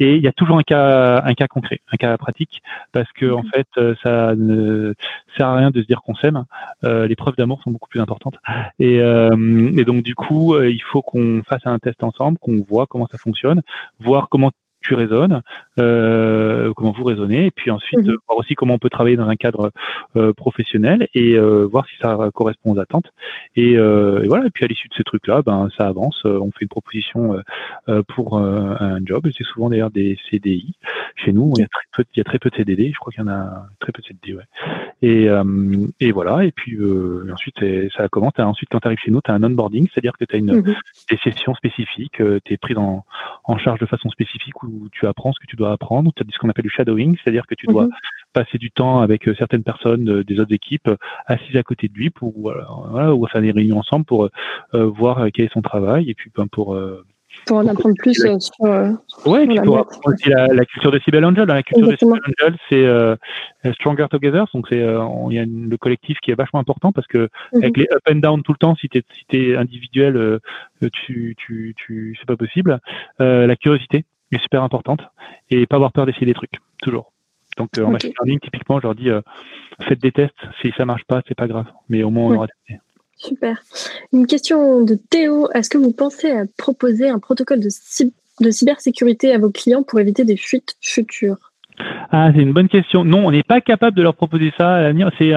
[0.00, 2.60] Et il y a toujours un cas un cas concret un cas pratique
[2.90, 3.50] parce que en mhm.
[3.54, 3.68] fait
[4.02, 4.94] ça ne
[5.36, 6.44] sert à rien de se dire qu'on s'aime.
[6.82, 8.38] Euh, les preuves d'amour sont beaucoup plus importantes.
[8.80, 13.06] Et, et donc du coup il faut qu'on fasse un test ensemble qu'on voit comment
[13.06, 13.62] ça fonctionne
[14.00, 14.50] voir comment
[14.82, 15.42] tu raisonnes,
[15.78, 18.16] euh, comment vous raisonnez, et puis ensuite Mhm.
[18.28, 19.70] voir aussi comment on peut travailler dans un cadre
[20.16, 23.10] euh, professionnel et euh, voir si ça correspond aux attentes.
[23.56, 24.46] Et, euh, et voilà.
[24.46, 26.20] Et puis à l'issue de ces trucs-là, ben ça avance.
[26.26, 27.38] Euh, on fait une proposition
[27.88, 29.28] euh, pour euh, un job.
[29.36, 30.74] C'est souvent d'ailleurs des CDI.
[31.16, 32.90] Chez nous, il y a très peu, il y a très peu de CDD.
[32.92, 34.34] Je crois qu'il y en a très peu de CDD.
[34.36, 34.44] Ouais.
[35.02, 35.44] Et, euh,
[36.00, 36.44] et voilà.
[36.44, 37.56] Et puis euh, ensuite
[37.96, 38.32] ça commence.
[38.38, 40.52] Ensuite, quand tu arrives chez nous, tu as un onboarding, c'est-à-dire que tu as une
[40.52, 40.74] Mhm.
[41.10, 43.04] des sessions spécifiques, tu es pris en,
[43.44, 46.12] en charge de façon spécifique où tu apprends ce que tu dois apprendre.
[46.16, 47.90] Tu as ce qu'on appelle du shadowing, c'est-à-dire que tu dois Mhm.
[48.32, 50.96] passer du temps avec euh, certaines personnes euh, des autres équipes euh,
[51.26, 54.28] assises à côté de lui pour voilà, ou faire des réunions ensemble pour
[54.74, 57.04] euh, voir quel est son travail et puis ben, pour euh,
[57.46, 58.30] Pour en apprendre plus sur.
[58.66, 58.92] euh,
[59.26, 59.86] ouais, et puis la pour boîte.
[59.88, 61.44] apprendre aussi la, la culture de Cybele Angel.
[61.46, 62.16] Dans la culture Exactement.
[62.16, 63.16] de Cybele Angel, c'est euh,
[63.74, 66.92] Stronger Together, donc c'est euh, il y a une- le collectif qui est vachement important
[66.92, 67.62] parce que Mhm.
[67.62, 70.38] avec les up and down tout le temps, si tu es, si t'es individuel, euh,
[70.92, 72.80] tu, tu, tu, c'est pas possible.
[73.20, 74.04] Euh, la curiosité
[74.34, 75.00] est super importante
[75.50, 77.12] et pas avoir peur d'essayer des trucs, toujours.
[77.56, 77.92] Donc euh, en Ok.
[77.92, 79.20] machine learning, typiquement, je leur dis euh,
[79.88, 80.34] faites des tests.
[80.60, 82.36] Si ça marche pas, c'est pas grave, mais au moins on Ouais.
[82.36, 82.80] aura testé.
[83.16, 83.62] Super.
[84.12, 85.48] Une question de Théo.
[85.52, 90.24] Est-ce que vous pensez à proposer un protocole de cybersécurité à vos clients pour éviter
[90.24, 91.51] des fuites futures?
[92.10, 93.04] Ah, c'est une bonne question.
[93.04, 95.10] Non, on n'est pas capable de leur proposer ça à l'avenir.
[95.18, 95.32] C'est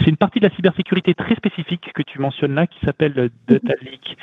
[0.00, 3.30] c'est une partie de la cybersécurité très spécifique que tu mentionnes là, qui s'appelle le
[3.48, 4.16] Data Leak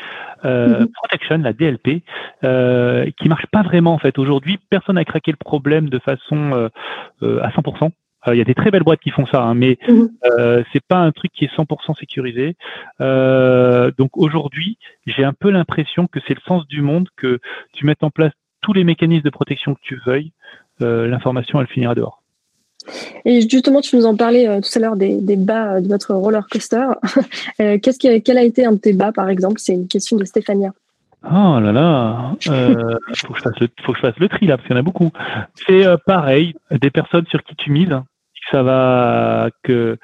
[0.45, 0.87] euh, Mhm.
[0.93, 2.01] Protection, la DLP,
[2.43, 4.17] euh, qui marche pas vraiment en fait.
[4.17, 6.69] Aujourd'hui, personne n'a craqué le problème de façon euh,
[7.23, 7.91] euh, à 100%.
[8.27, 10.09] Euh, Il y a des très belles boîtes qui font ça, hein, mais Mhm.
[10.39, 12.55] euh, c'est pas un truc qui est 100% sécurisé.
[13.01, 17.39] Euh, donc aujourd'hui, j'ai un peu l'impression que c'est le sens du monde que
[17.73, 18.31] tu mettes en place
[18.61, 22.21] tous les mécanismes de protection que tu veuilles, euh, l'information elle finira dehors.
[23.25, 25.87] Et justement, tu nous en parlais euh, tout à l'heure des, des bas euh, de
[25.87, 26.87] votre roller coaster.
[27.61, 29.59] Euh, qu'est-ce qui quel a été un de tes bas, par exemple?
[29.59, 30.73] C'est une question de Stéphania.
[31.23, 34.45] Oh là là, euh, faut que je fasse le, faut que je fasse le tri
[34.45, 35.11] là parce qu'il y en a beaucoup.
[35.65, 39.97] C'est euh, pareil, des personnes sur qui tu mises, que ça va que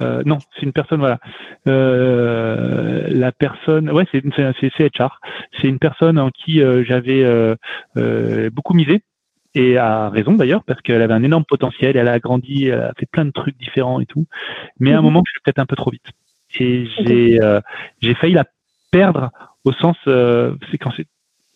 [0.00, 1.18] euh, non, c'est une personne voilà.
[1.66, 5.20] Euh, la personne, ouais, c'est c'est HR.
[5.60, 7.56] C'est une personne en qui euh, j'avais euh,
[7.96, 9.02] euh, beaucoup misé
[9.54, 12.92] et à raison d'ailleurs parce qu'elle avait un énorme potentiel, elle a grandi, elle a
[12.98, 14.26] fait plein de trucs différents et tout.
[14.80, 15.04] Mais à un Mhm.
[15.06, 16.06] moment, je suis peut-être un peu trop vite
[16.58, 17.60] et j'ai euh,
[18.00, 18.44] j'ai failli la
[18.90, 19.30] perdre
[19.64, 21.06] au sens euh, c'est quand c'est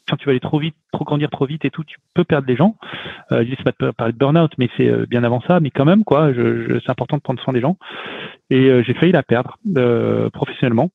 [0.09, 2.47] quand tu vas aller trop vite, trop grandir trop vite et tout, tu peux perdre
[2.47, 2.77] des gens.
[3.33, 5.59] Euh, je dis c'est pas de parler de burn-out, mais c'est euh, bien avant ça.
[5.59, 7.77] Mais quand même, quoi, je, je- c'est important de prendre soin des gens.
[8.49, 10.93] Et euh, j'ai failli la perdre euh, professionnellement.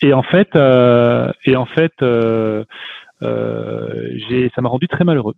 [0.00, 1.92] Et en fait, euh, et en fait,
[3.20, 5.34] j'ai, ça m'a rendu très malheureux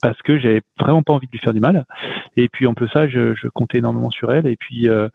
[0.00, 1.84] parce que j'avais vraiment pas envie de lui faire du mal.
[2.36, 4.46] Et puis en plus ça, je, je comptais énormément sur elle.
[4.46, 5.08] Et puis euh,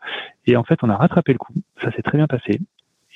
[0.46, 1.52] et en fait, on a rattrapé le coup.
[1.82, 2.60] Ça s'est très bien passé.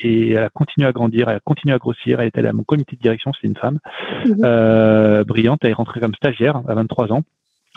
[0.01, 2.21] Et elle a continué à grandir, elle a continué à grossir.
[2.21, 3.79] Elle était allée à mon comité de direction, c'est une femme
[4.27, 4.37] Mhm.
[4.43, 5.61] euh, brillante.
[5.63, 7.23] Elle est rentrée comme stagiaire à 23 ans.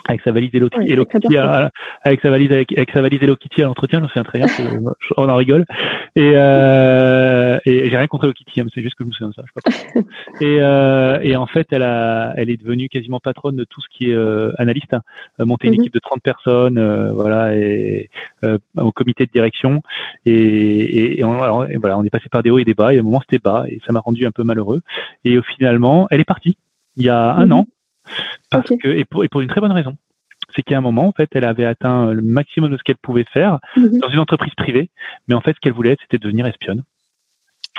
[0.08, 1.70] Avec sa valise Hello, Hello Kitty, à-
[2.02, 4.46] avec sa valise avec, avec sa valise Hello Kitty à l'entretien, j'en souviens très bien,
[4.46, 5.64] je- on en rigole.
[6.14, 9.28] Et, euh, et j'ai rien contre Hello Kitty, hein, c'est juste que je me souviens
[9.30, 9.42] de ça.
[9.46, 10.00] Je sais pas
[10.44, 13.86] et, euh, et en fait, elle a, elle est devenue quasiment patronne de tout ce
[13.90, 15.02] qui est euh, analyste, hein,
[15.40, 15.80] euh, monter une Mhm.
[15.80, 18.08] équipe de 30 personnes, euh, voilà, et
[18.44, 19.82] euh, au comité de direction.
[20.24, 22.94] Et, et, et on, alors, voilà, on est passé par des hauts et des bas.
[22.94, 24.82] Et à un moment, c'était bas, et ça m'a rendu un peu malheureux.
[25.24, 26.56] Et finalement, elle est partie
[26.98, 27.52] il y a un Mhm.
[27.52, 27.66] an,
[28.50, 29.96] parce que et pour, et pour une très bonne raison.
[30.54, 33.24] C'est qu'à un moment, en fait, elle avait atteint le maximum de ce qu'elle pouvait
[33.32, 33.98] faire Mhm.
[33.98, 34.90] dans une entreprise privée,
[35.28, 36.82] mais en fait, ce qu'elle voulait, c'était devenir espionne.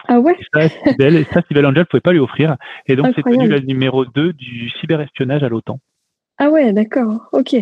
[0.08, 2.56] Ah ouais Et ça, Sibel, et ça, Sibel Angel ne pouvait pas lui offrir.
[2.86, 5.80] Et donc, c'est devenu la numéro 2 du cyberespionnage à l'OTAN.
[6.38, 7.30] Ah ouais, d'accord.
[7.32, 7.56] Ok.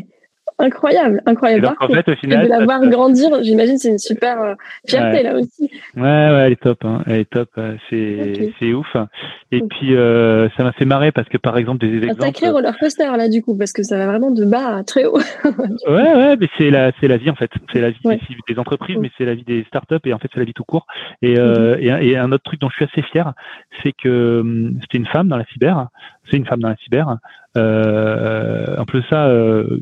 [0.57, 1.61] Incroyable, Et incroyable.
[1.63, 1.95] donc, en parcours.
[1.97, 4.53] fait, au Et de la voir grandir, j'imagine, c'est une super euh,
[4.87, 5.23] fierté Ouais.
[5.23, 5.69] là aussi.
[5.97, 7.01] Ouais, ouais, elle est top, hein.
[7.07, 8.87] elle est top, euh, c'est ouf.
[9.51, 12.21] Et puis euh, ça m'a fait marrer parce que par exemple des Un exemples.
[12.21, 15.05] sacré roller coaster là du coup, parce que ça va vraiment de bas à très
[15.05, 15.19] haut.
[15.87, 18.19] Ouais, ouais, mais c'est la c'est la vie en fait, c'est la vie Ouais.
[18.29, 20.53] des, des entreprises, mais c'est la vie des startups et en fait c'est la vie
[20.53, 20.87] tout court.
[21.21, 23.33] Et, euh, et, un- et un autre truc dont je suis assez fier,
[23.83, 25.87] c'est que hum, c'était une femme dans la cyber,
[26.29, 27.17] c'est une femme dans la cyber,
[27.57, 29.79] euh, un peu ça euh,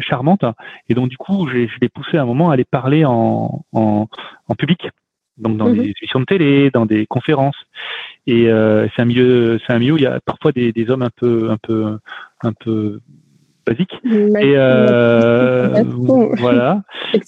[0.00, 0.44] charmante.
[0.88, 4.06] Et donc du coup, je l'ai poussée à un moment à aller parler en, en,
[4.48, 4.88] en public,
[5.38, 5.74] donc dans Mhm.
[5.74, 7.56] des émissions de télé, dans des conférences.
[8.26, 10.90] Et euh, c'est un milieu, c'est un milieu où il y a parfois des, des
[10.90, 11.98] hommes un peu, un peu,
[12.42, 13.00] un peu
[13.66, 13.98] basiques.
[14.04, 15.82] Et euh,
[16.38, 16.82] voilà.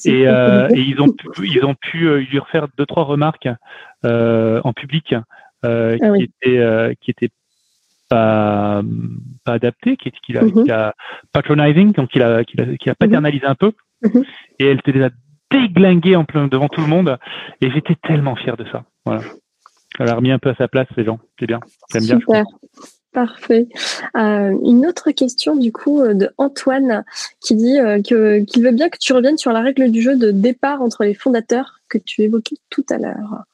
[0.05, 3.49] Et, euh, et ils ont pu, ils ont pu euh, lui refaire deux trois remarques
[4.05, 5.15] euh, en public
[5.65, 6.23] euh, Ah qui oui.
[6.43, 7.31] étaient euh, qui étaient
[8.09, 8.83] pas
[9.45, 10.65] pas adaptées, qui, qui, a, Mhm.
[10.65, 10.95] qui a
[11.33, 13.73] patronizing, donc qu'il a qu'il a, a paternalisé un peu.
[14.03, 14.25] Mhm.
[14.59, 15.11] Et elle était déjà
[15.51, 17.19] déglinguée en plein devant tout le monde.
[17.61, 18.85] Et j'étais tellement fier de ça.
[19.05, 19.23] Voilà.
[19.99, 21.19] Elle a remis un peu à sa place les gens.
[21.39, 21.61] C'est bien.
[21.93, 22.19] J'aime bien.
[22.21, 22.43] je.
[23.13, 23.67] Parfait.
[24.15, 27.03] Euh, une autre question du coup euh, de Antoine
[27.41, 30.19] qui dit euh, que qu'il veut bien que tu reviennes sur la règle du jeu
[30.19, 33.45] de départ entre les fondateurs que tu évoquais tout à l'heure.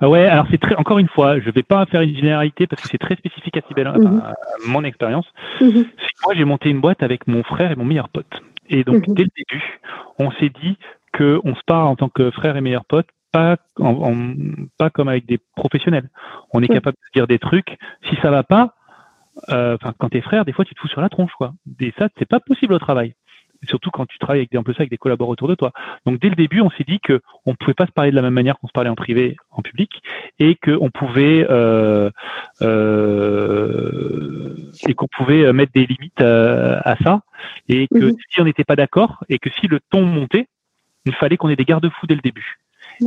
[0.00, 2.82] Ah ouais, alors c'est très encore une fois, je vais pas faire une généralité parce
[2.82, 4.20] que c'est très spécifique à, Cybelle, Mhm.
[4.20, 4.34] à
[4.66, 5.26] mon expérience.
[5.60, 5.86] Mhm.
[6.24, 8.42] Moi j'ai monté une boîte avec mon frère et mon meilleur pote.
[8.68, 9.14] Et donc Mhm.
[9.14, 9.80] dès le début,
[10.18, 10.76] on s'est dit
[11.12, 14.34] que on se parle en tant que frère et meilleur pote, pas en, en-
[14.78, 16.08] pas comme avec des professionnels.
[16.52, 17.78] On est capable de dire des trucs.
[18.08, 18.74] Si ça va pas,
[19.50, 21.52] euh, enfin quand t'es frère, des fois tu te fous sur la tronche quoi.
[21.80, 23.14] Et ça c'est pas possible au travail.
[23.64, 25.72] Surtout quand tu travailles avec des, peu ça avec des collaborateurs autour de toi.
[26.06, 28.22] Donc dès le début, on s'est dit que on pouvait pas se parler de la
[28.22, 30.02] même manière qu'on se parlait en privé, en public,
[30.38, 32.10] et qu'on pouvait euh,
[32.62, 34.54] euh,
[34.86, 37.22] et qu'on pouvait mettre des limites à ça,
[37.68, 38.16] et que Mhm.
[38.30, 40.46] si on n'était pas d'accord et que si le ton montait,
[41.04, 42.58] il fallait qu'on ait des garde-fous dès le début.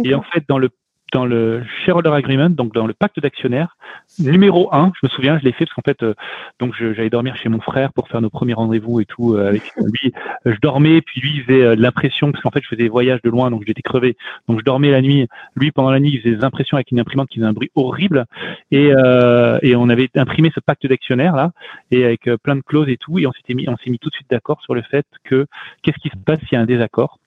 [0.03, 0.69] Et en fait, dans le
[1.15, 3.77] dans le shareholder agreement, donc dans le pacte d'actionnaires,
[4.19, 6.13] numéro un, je me souviens, je l'ai fait parce qu'en fait, euh,
[6.59, 9.63] donc j'allais dormir chez mon frère pour faire nos premiers rendez-vous et tout euh, avec
[9.77, 10.11] lui.
[10.45, 13.21] Euh, Je dormais, puis lui faisait euh, l'impression parce qu'en fait je faisais des voyages
[13.21, 14.17] de loin, donc j'étais crevé.
[14.49, 15.25] Donc je dormais la nuit.
[15.55, 17.71] Lui pendant la nuit il faisait des impressions avec une imprimante qui faisait un bruit
[17.75, 18.25] horrible.
[18.71, 21.51] Et euh, et on avait imprimé ce pacte d'actionnaires là
[21.91, 23.19] et avec euh, plein de clauses et tout.
[23.19, 25.45] Et on s'était mis, on s'est mis tout de suite d'accord sur le fait que
[25.81, 27.19] qu'est-ce qui se passe s'il y a un désaccord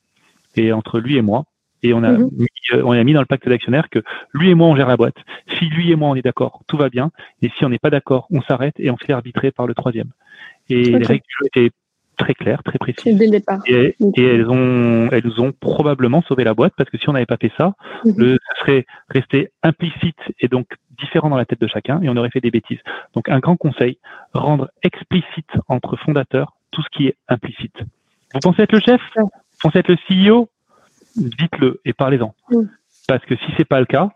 [0.56, 1.44] et entre lui et moi.
[1.82, 2.30] Et on a, Mhm.
[2.36, 4.00] mis, euh, on a mis dans le pacte d'actionnaires que
[4.34, 5.16] lui et moi on gère la boîte.
[5.58, 7.10] Si lui et moi on est d'accord, tout va bien.
[7.42, 9.74] Et si on n'est pas d'accord, on s'arrête et on se fait arbitrer par le
[9.74, 10.08] troisième.
[10.70, 11.70] Et les règles du jeu étaient
[12.16, 13.16] très claires, très précises.
[13.16, 13.60] dès le départ.
[13.66, 17.36] Et, elles ont, elles ont probablement sauvé la boîte parce que si on n'avait pas
[17.36, 17.74] fait ça,
[18.04, 18.14] Mhm.
[18.16, 20.66] le, ça serait resté implicite et donc
[20.98, 22.80] différent dans la tête de chacun et on aurait fait des bêtises.
[23.14, 23.98] Donc un grand conseil,
[24.34, 27.76] rendre explicite entre fondateurs tout ce qui est implicite.
[28.34, 29.00] Vous pensez être le chef?
[29.16, 29.28] Vous
[29.62, 30.48] pensez être le CEO
[31.18, 32.34] Dites-le et parlez-en.
[33.06, 34.10] Parce que si c'est pas le cas,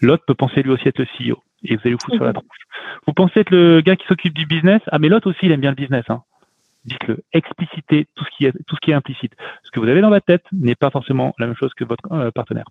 [0.00, 2.30] l'autre peut penser lui aussi être le CEO et vous allez vous foutre sur la
[2.30, 2.34] Mhm.
[2.34, 2.58] tronche.
[3.06, 4.80] Vous pensez être le gars qui s'occupe du business?
[4.92, 6.04] Ah mais l'autre aussi il aime bien le business.
[6.08, 6.22] Hein.
[6.88, 9.32] Dites-le, explicitez tout ce qui est tout ce qui est implicite.
[9.62, 12.10] Ce que vous avez dans votre tête n'est pas forcément la même chose que votre
[12.12, 12.64] euh, partenaire.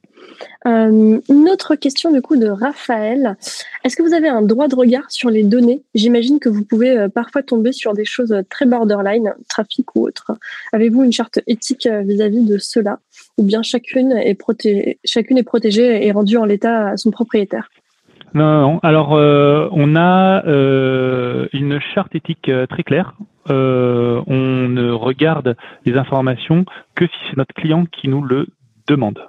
[0.66, 3.38] Euh, une autre question du coup de Raphaël.
[3.84, 5.84] Est-ce que vous avez un droit de regard sur les données?
[5.94, 10.32] J'imagine que vous pouvez euh, parfois tomber sur des choses très borderline, trafic ou autre.
[10.74, 12.98] Avez-vous une charte éthique vis-à-vis de cela?
[13.38, 17.70] Ou bien chacune est, protégée, chacune est protégée et rendue en l'état à son propriétaire?
[18.34, 18.80] Non, non, non.
[18.84, 23.14] Alors, euh, on a euh, une charte éthique euh, très claire.
[23.50, 28.48] Euh, on ne regarde les informations que si c'est notre client qui nous le
[28.88, 29.20] demande.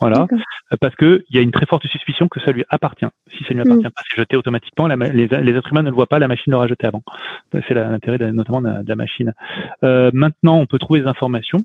[0.00, 0.26] Voilà.
[0.72, 3.06] Euh, parce que il y a une très forte suspicion que ça lui appartient.
[3.36, 4.86] Si ça ne lui appartient pas, c'est jeté automatiquement.
[4.86, 7.02] La les, les êtres humains ne le voient pas, la machine l'aura jeté avant.
[7.52, 9.32] C'est l'intérêt notamment de la, de la machine.
[9.84, 11.60] Euh, maintenant, on peut trouver des informations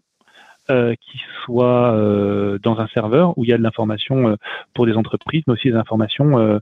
[0.70, 4.36] euh, qui soient euh, dans un serveur où il y a de l'information euh,
[4.74, 6.60] pour des entreprises, mais aussi des informations euh,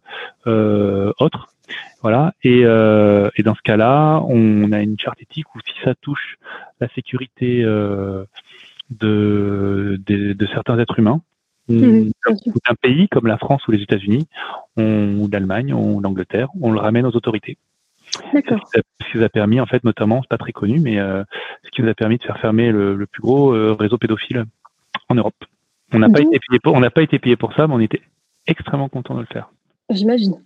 [0.47, 1.49] euh, autres.
[2.01, 2.33] Voilà.
[2.43, 6.37] Et, euh, et dans ce cas-là, on a une charte éthique où si ça touche
[6.79, 8.23] la sécurité euh,
[8.89, 11.21] de, de, de certains êtres humains,
[11.71, 12.09] Mhm,
[12.67, 14.27] d'un pays comme la France ou les États-Unis,
[14.77, 17.59] ou l'Allemagne ou l'Angleterre, on le ramène aux autorités.
[18.33, 18.79] Ce
[19.11, 21.23] qui nous a permis, en fait, notamment, c'est pas très connu, mais euh,
[21.63, 24.45] ce qui nous a permis de faire fermer le, le plus gros réseau pédophile
[25.09, 25.35] en Europe.
[25.93, 27.75] On n'a pas D'où- été payé pour, on n'a pas été payé pour ça, mais
[27.75, 28.01] on était
[28.47, 29.51] extrêmement content de le faire.
[29.89, 30.35] J'imagine.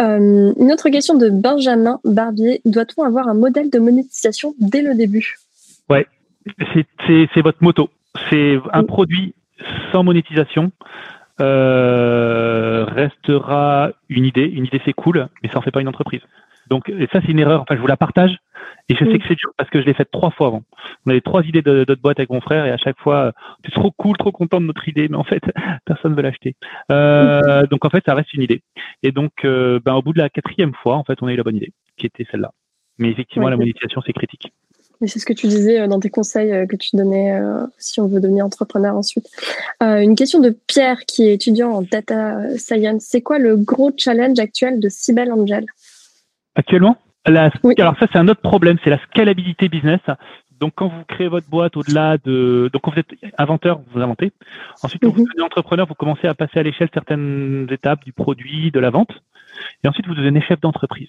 [0.00, 2.60] Euh, une autre question de Benjamin Barbier.
[2.64, 5.36] Doit-on avoir un modèle de monétisation dès le début?
[6.74, 7.88] C'est- C'est votre moto.
[8.28, 8.86] C'est un Mm.
[8.86, 9.34] produit
[9.92, 10.72] sans monétisation
[11.40, 14.44] euh, restera une idée.
[14.46, 16.22] Une idée c'est cool, mais ça en fait pas une entreprise.
[16.68, 17.62] Donc et ça c'est une erreur.
[17.62, 18.36] Enfin je vous la partage
[18.88, 20.62] et je sais que c'est dur parce que je l'ai faite trois fois avant.
[21.06, 23.32] On avait trois idées de- d'autres boîtes avec mon frère et à chaque fois euh,
[23.64, 25.42] c'est trop cool, trop content de notre idée, mais en fait
[25.86, 26.54] personne veut l'acheter.
[26.90, 28.62] Euh, donc en fait ça reste une idée.
[29.02, 31.36] Et donc euh, ben, au bout de la quatrième fois en fait on a eu
[31.36, 32.52] la bonne idée qui était celle-là.
[32.98, 33.50] Mais effectivement Ouais.
[33.52, 34.52] la monétisation c'est critique.
[35.00, 38.00] Mais c'est ce que tu disais euh, dans tes conseils que tu donnais euh, si
[38.00, 39.26] on veut devenir entrepreneur ensuite.
[39.82, 43.02] Euh, une question de Pierre qui est étudiant en data science.
[43.02, 45.66] C'est quoi le gros challenge actuel de Cybelle Angel?
[46.54, 46.96] Actuellement
[47.26, 47.74] la, Oui.
[47.78, 50.00] Alors ça, c'est un autre problème, c'est la scalabilité business.
[50.58, 52.68] Donc quand vous créez votre boîte au-delà de...
[52.72, 54.32] Donc quand vous êtes inventeur, vous inventez.
[54.82, 55.26] Ensuite, quand vous Mhm.
[55.26, 59.10] devenez entrepreneur, vous commencez à passer à l'échelle certaines étapes du produit, de la vente.
[59.84, 61.08] Et ensuite, vous devenez chef d'entreprise.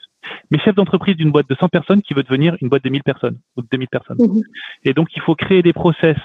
[0.52, 3.04] Mais chef d'entreprise d'une boîte de 100 personnes qui veut devenir une boîte de 1000
[3.04, 4.18] personnes ou de 2000 personnes.
[4.20, 4.42] Mhm.
[4.84, 6.18] Et donc, il faut créer des process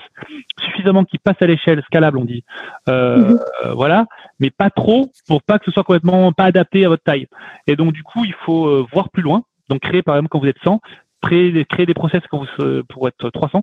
[0.61, 2.45] suffisamment qui passent à l'échelle scalable, on dit.
[2.89, 3.39] Euh, Mhm.
[3.65, 4.07] euh, voilà,
[4.41, 7.27] mais pas trop pour pas que ce soit complètement pas adapté à votre taille.
[7.67, 9.43] Et donc, du coup, il faut euh, voir plus loin.
[9.69, 10.81] Donc, créer, par exemple, quand vous êtes 100,
[11.23, 13.63] créer, créer des process quand vous, euh, pour être 300,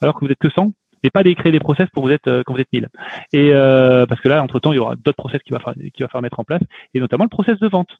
[0.00, 0.72] alors que vous êtes que 100,
[1.02, 2.88] et pas créer des process pour vous être, euh, quand vous êtes 1000.
[3.32, 6.04] Et euh, parce que là, entre-temps, il y aura d'autres process qu'il va, falloir- qu'il
[6.04, 6.62] va falloir mettre en place,
[6.94, 7.90] et notamment le process de vente.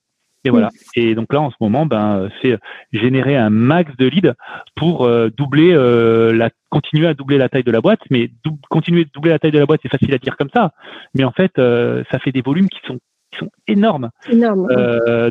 [0.44, 0.70] Et voilà.
[0.94, 2.56] Et donc là, en ce moment, ben, c'est
[2.92, 4.34] générer un max de leads
[4.76, 8.00] pour euh, doubler euh, la, continuer à doubler la taille de la boîte.
[8.10, 8.30] Mais
[8.70, 10.72] continuer de doubler la taille de la boîte, c'est facile à dire comme ça.
[11.14, 13.00] Mais en fait, euh, ça fait des volumes qui sont,
[13.32, 14.10] qui sont énormes.
[14.30, 14.68] Énorme.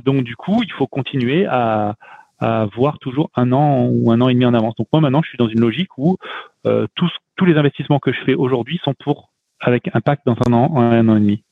[0.04, 1.96] donc du coup, il faut continuer à,
[2.40, 4.76] à voir toujours un an ou un an et demi en avance.
[4.76, 6.18] Donc moi maintenant, je suis dans une logique où
[6.64, 9.30] tous tous les investissements que je fais aujourd'hui sont pour
[9.60, 11.44] avec impact dans un an, un an et demi.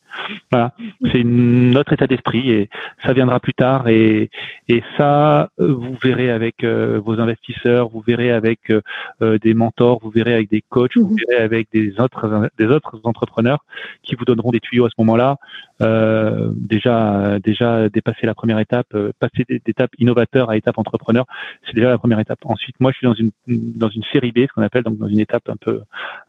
[0.51, 0.73] Voilà,
[1.11, 2.69] c'est notre état d'esprit et
[3.03, 4.29] ça viendra plus tard et,
[4.67, 10.09] et ça, vous verrez avec euh, vos investisseurs, vous verrez avec euh, des mentors, vous
[10.09, 11.17] verrez avec des coachs, vous mhm.
[11.27, 13.65] verrez avec des autres des autres entrepreneurs
[14.03, 15.37] qui vous donneront des tuyaux à ce moment-là.
[15.81, 21.25] Euh, déjà déjà dépasser la première étape, passer d'étape innovateur à étape entrepreneur,
[21.65, 22.39] c'est déjà la première étape.
[22.45, 25.07] Ensuite, moi, je suis dans une dans une série B, ce qu'on appelle donc dans
[25.07, 25.81] une étape un peu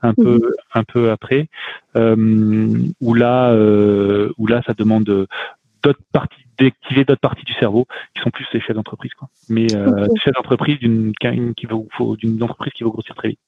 [0.02, 0.52] un peu mhm.
[0.74, 1.48] un peu après,
[1.94, 5.04] où là euh, où là, ça demande
[5.82, 9.28] d'autres parties d'activer d'autres parties du cerveau qui sont plus les chefs d'entreprise quoi.
[9.48, 13.40] Mais euh, chefs d'entreprise d'une qui d'une entreprise qui va grossir très vite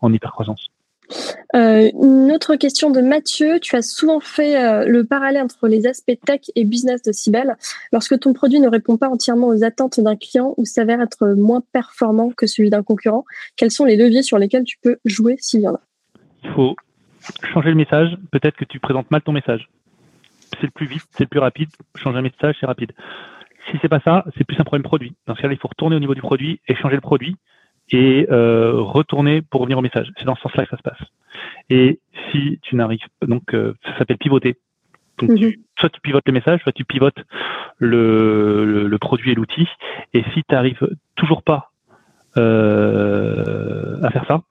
[0.00, 0.68] en hypercroissance.
[1.54, 3.60] Euh, une autre question de Mathieu.
[3.60, 7.56] Tu as souvent fait euh, le parallèle entre les aspects tech et business de Cybelle.
[7.92, 11.62] Lorsque ton produit ne répond pas entièrement aux attentes d'un client ou s'avère être moins
[11.72, 13.24] performant que celui d'un concurrent,
[13.56, 15.80] quels sont les leviers sur lesquels tu peux jouer s'il y en a
[16.44, 16.76] Il faut
[17.52, 18.16] changer le message.
[18.32, 19.68] Peut-être que tu présentes mal ton message
[20.60, 21.68] c'est le plus vite, c'est le plus rapide.
[21.96, 22.92] Changer un message, c'est rapide.
[23.70, 25.14] Si c'est pas ça, c'est plus un problème produit.
[25.26, 27.36] Dans ce cas-là, il faut retourner au niveau du produit, échanger le produit
[27.90, 30.10] et euh, retourner pour revenir au message.
[30.18, 31.02] C'est dans ce sens-là que ça se passe.
[31.70, 34.56] Et si tu n'arrives donc euh, ça s'appelle pivoter.
[35.18, 35.52] Donc mhm.
[35.78, 37.18] soit tu pivotes le message, soit tu pivotes
[37.78, 39.66] le, le, produit et l'outil.
[40.12, 41.70] Et si tu n'arrives toujours pas
[42.36, 44.42] euh, à faire ça,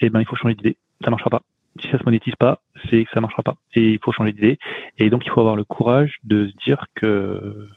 [0.00, 0.76] eh ben il faut changer d'idée.
[1.02, 1.42] Ça marchera pas
[1.80, 3.54] si ça se monétise pas, c'est que ça marchera pas.
[3.74, 4.58] Et il faut changer d'idée.
[4.98, 7.68] Et donc, il faut avoir le courage de se dire que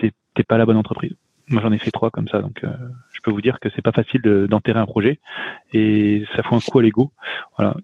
[0.00, 1.14] c'était pas la bonne entreprise.
[1.48, 2.68] Moi, j'en ai fait trois comme ça, donc euh,
[3.12, 4.20] je peux vous dire que c'est pas facile
[4.50, 5.20] d'enterrer un projet
[5.72, 7.12] et ça fout un coup à l'ego.
[7.56, 7.76] Voilà.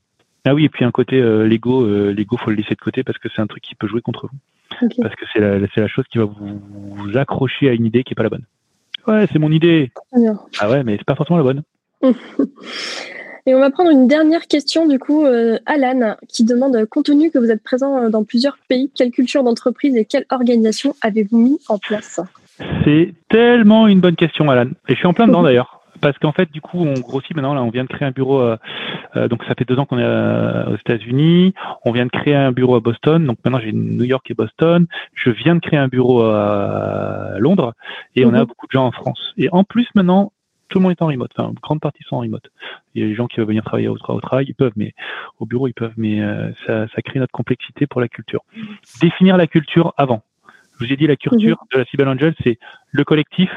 [0.44, 3.04] Ah oui, et puis un côté euh, l'ego, euh, l'ego faut le laisser de côté
[3.04, 4.88] parce que c'est un truc qui peut jouer contre vous.
[5.00, 6.60] Parce que c'est la, la chose qui va vous,
[6.96, 8.44] vous, accrocher à une idée qui est pas la bonne.
[9.06, 9.92] Ouais, c'est mon idée.
[10.58, 11.62] Ah ouais, mais c'est pas forcément la bonne.
[13.46, 15.24] Et on va prendre une dernière question du coup,
[15.66, 19.96] Alan, qui demande, compte tenu que vous êtes présent dans plusieurs pays, quelle culture d'entreprise
[19.96, 22.20] et quelle organisation avez-vous mis en place?
[22.84, 24.70] C'est tellement une bonne question, Alan.
[24.88, 25.80] Et je suis en plein dedans d'ailleurs.
[26.00, 27.54] Parce qu'en fait, du coup, on grossit maintenant.
[27.54, 28.40] Là, on vient de créer un bureau.
[28.40, 28.56] Euh,
[29.28, 31.54] donc, ça fait deux ans qu'on est aux États-Unis.
[31.84, 33.24] On vient de créer un bureau à Boston.
[33.24, 34.86] Donc, maintenant, j'ai New York et Boston.
[35.14, 37.74] Je viens de créer un bureau à Londres.
[38.16, 38.46] Et on a mhm.
[38.46, 39.32] beaucoup de gens en France.
[39.36, 40.32] Et en plus, maintenant,
[40.72, 41.30] tout le monde est en remote.
[41.36, 42.50] Enfin, une grande partie sont en remote.
[42.94, 44.94] Il y a des gens qui veulent venir travailler au, travail, ils peuvent, mais
[45.38, 45.92] au bureau, ils peuvent.
[45.96, 48.42] Mais euh, ça, ça, crée notre complexité pour la culture.
[49.00, 50.22] Définir la culture avant.
[50.82, 51.68] Je vous ai dit, la culture mhm.
[51.72, 52.58] de la Cyber Angel, c'est
[52.90, 53.50] le collectif,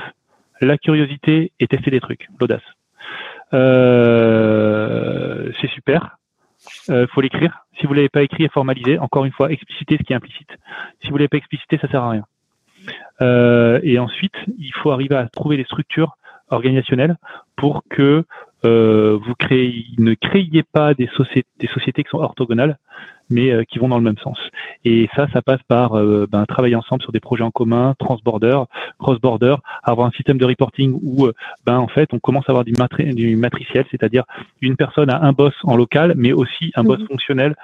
[0.61, 2.61] la curiosité et tester des trucs, l'audace.
[3.53, 6.17] Euh, c'est super.
[6.89, 7.65] Euh, faut l'écrire.
[7.79, 10.49] Si vous l'avez pas écrit et formalisé, encore une fois, expliciter ce qui est implicite.
[11.01, 12.25] Si vous l'avez pas explicité, ça sert à rien.
[13.21, 16.17] Euh, et ensuite, il faut arriver à trouver des structures
[16.49, 17.17] organisationnel
[17.55, 18.23] pour que
[18.65, 22.77] euh, vous créez, ne créiez pas des sociétés, des sociétés qui sont orthogonales,
[23.29, 24.37] mais euh, qui vont dans le même sens.
[24.83, 28.63] Et ça, ça passe par euh, ben, travailler ensemble sur des projets en commun, transborder,
[28.99, 31.33] cross-border, avoir un système de reporting où, euh,
[31.65, 32.73] ben, en fait, on commence à avoir du,
[33.13, 34.23] du matriciel, c'est-à-dire
[34.61, 37.07] une personne a un boss en local, mais aussi un boss mhm.
[37.07, 37.55] fonctionnel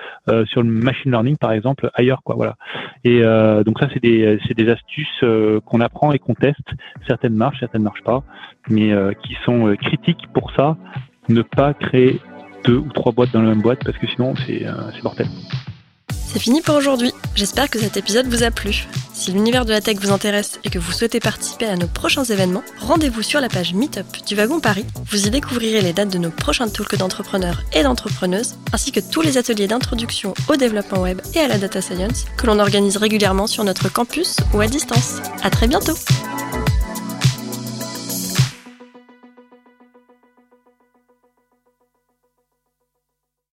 [0.46, 2.36] sur le machine learning, par exemple, ailleurs, quoi.
[2.36, 2.56] Voilà.
[3.04, 3.22] Et
[3.66, 5.24] donc ça, c'est des, c'est des astuces
[5.66, 6.70] qu'on apprend et qu'on teste.
[7.08, 8.24] Certaines marchent, certaines marchent pas,
[8.70, 8.94] mais
[9.24, 10.78] qui sont critiques pour ça.
[11.30, 12.20] Ne pas créer
[12.64, 15.28] deux ou trois boîtes dans la même boîte parce que sinon c'est euh, mortel.
[16.34, 17.12] C'est fini pour aujourd'hui.
[17.36, 18.88] J'espère que cet épisode vous a plu.
[19.14, 22.24] Si l'univers de la tech vous intéresse et que vous souhaitez participer à nos prochains
[22.24, 24.86] événements, rendez-vous sur la page Meetup du Wagon Paris.
[25.10, 29.22] Vous y découvrirez les dates de nos prochains talks d'entrepreneurs et d'entrepreneuses, ainsi que tous
[29.22, 33.48] les ateliers d'introduction au développement web et à la data science que l'on organise régulièrement
[33.48, 35.22] sur notre campus ou à distance.
[35.44, 35.96] À très bientôt!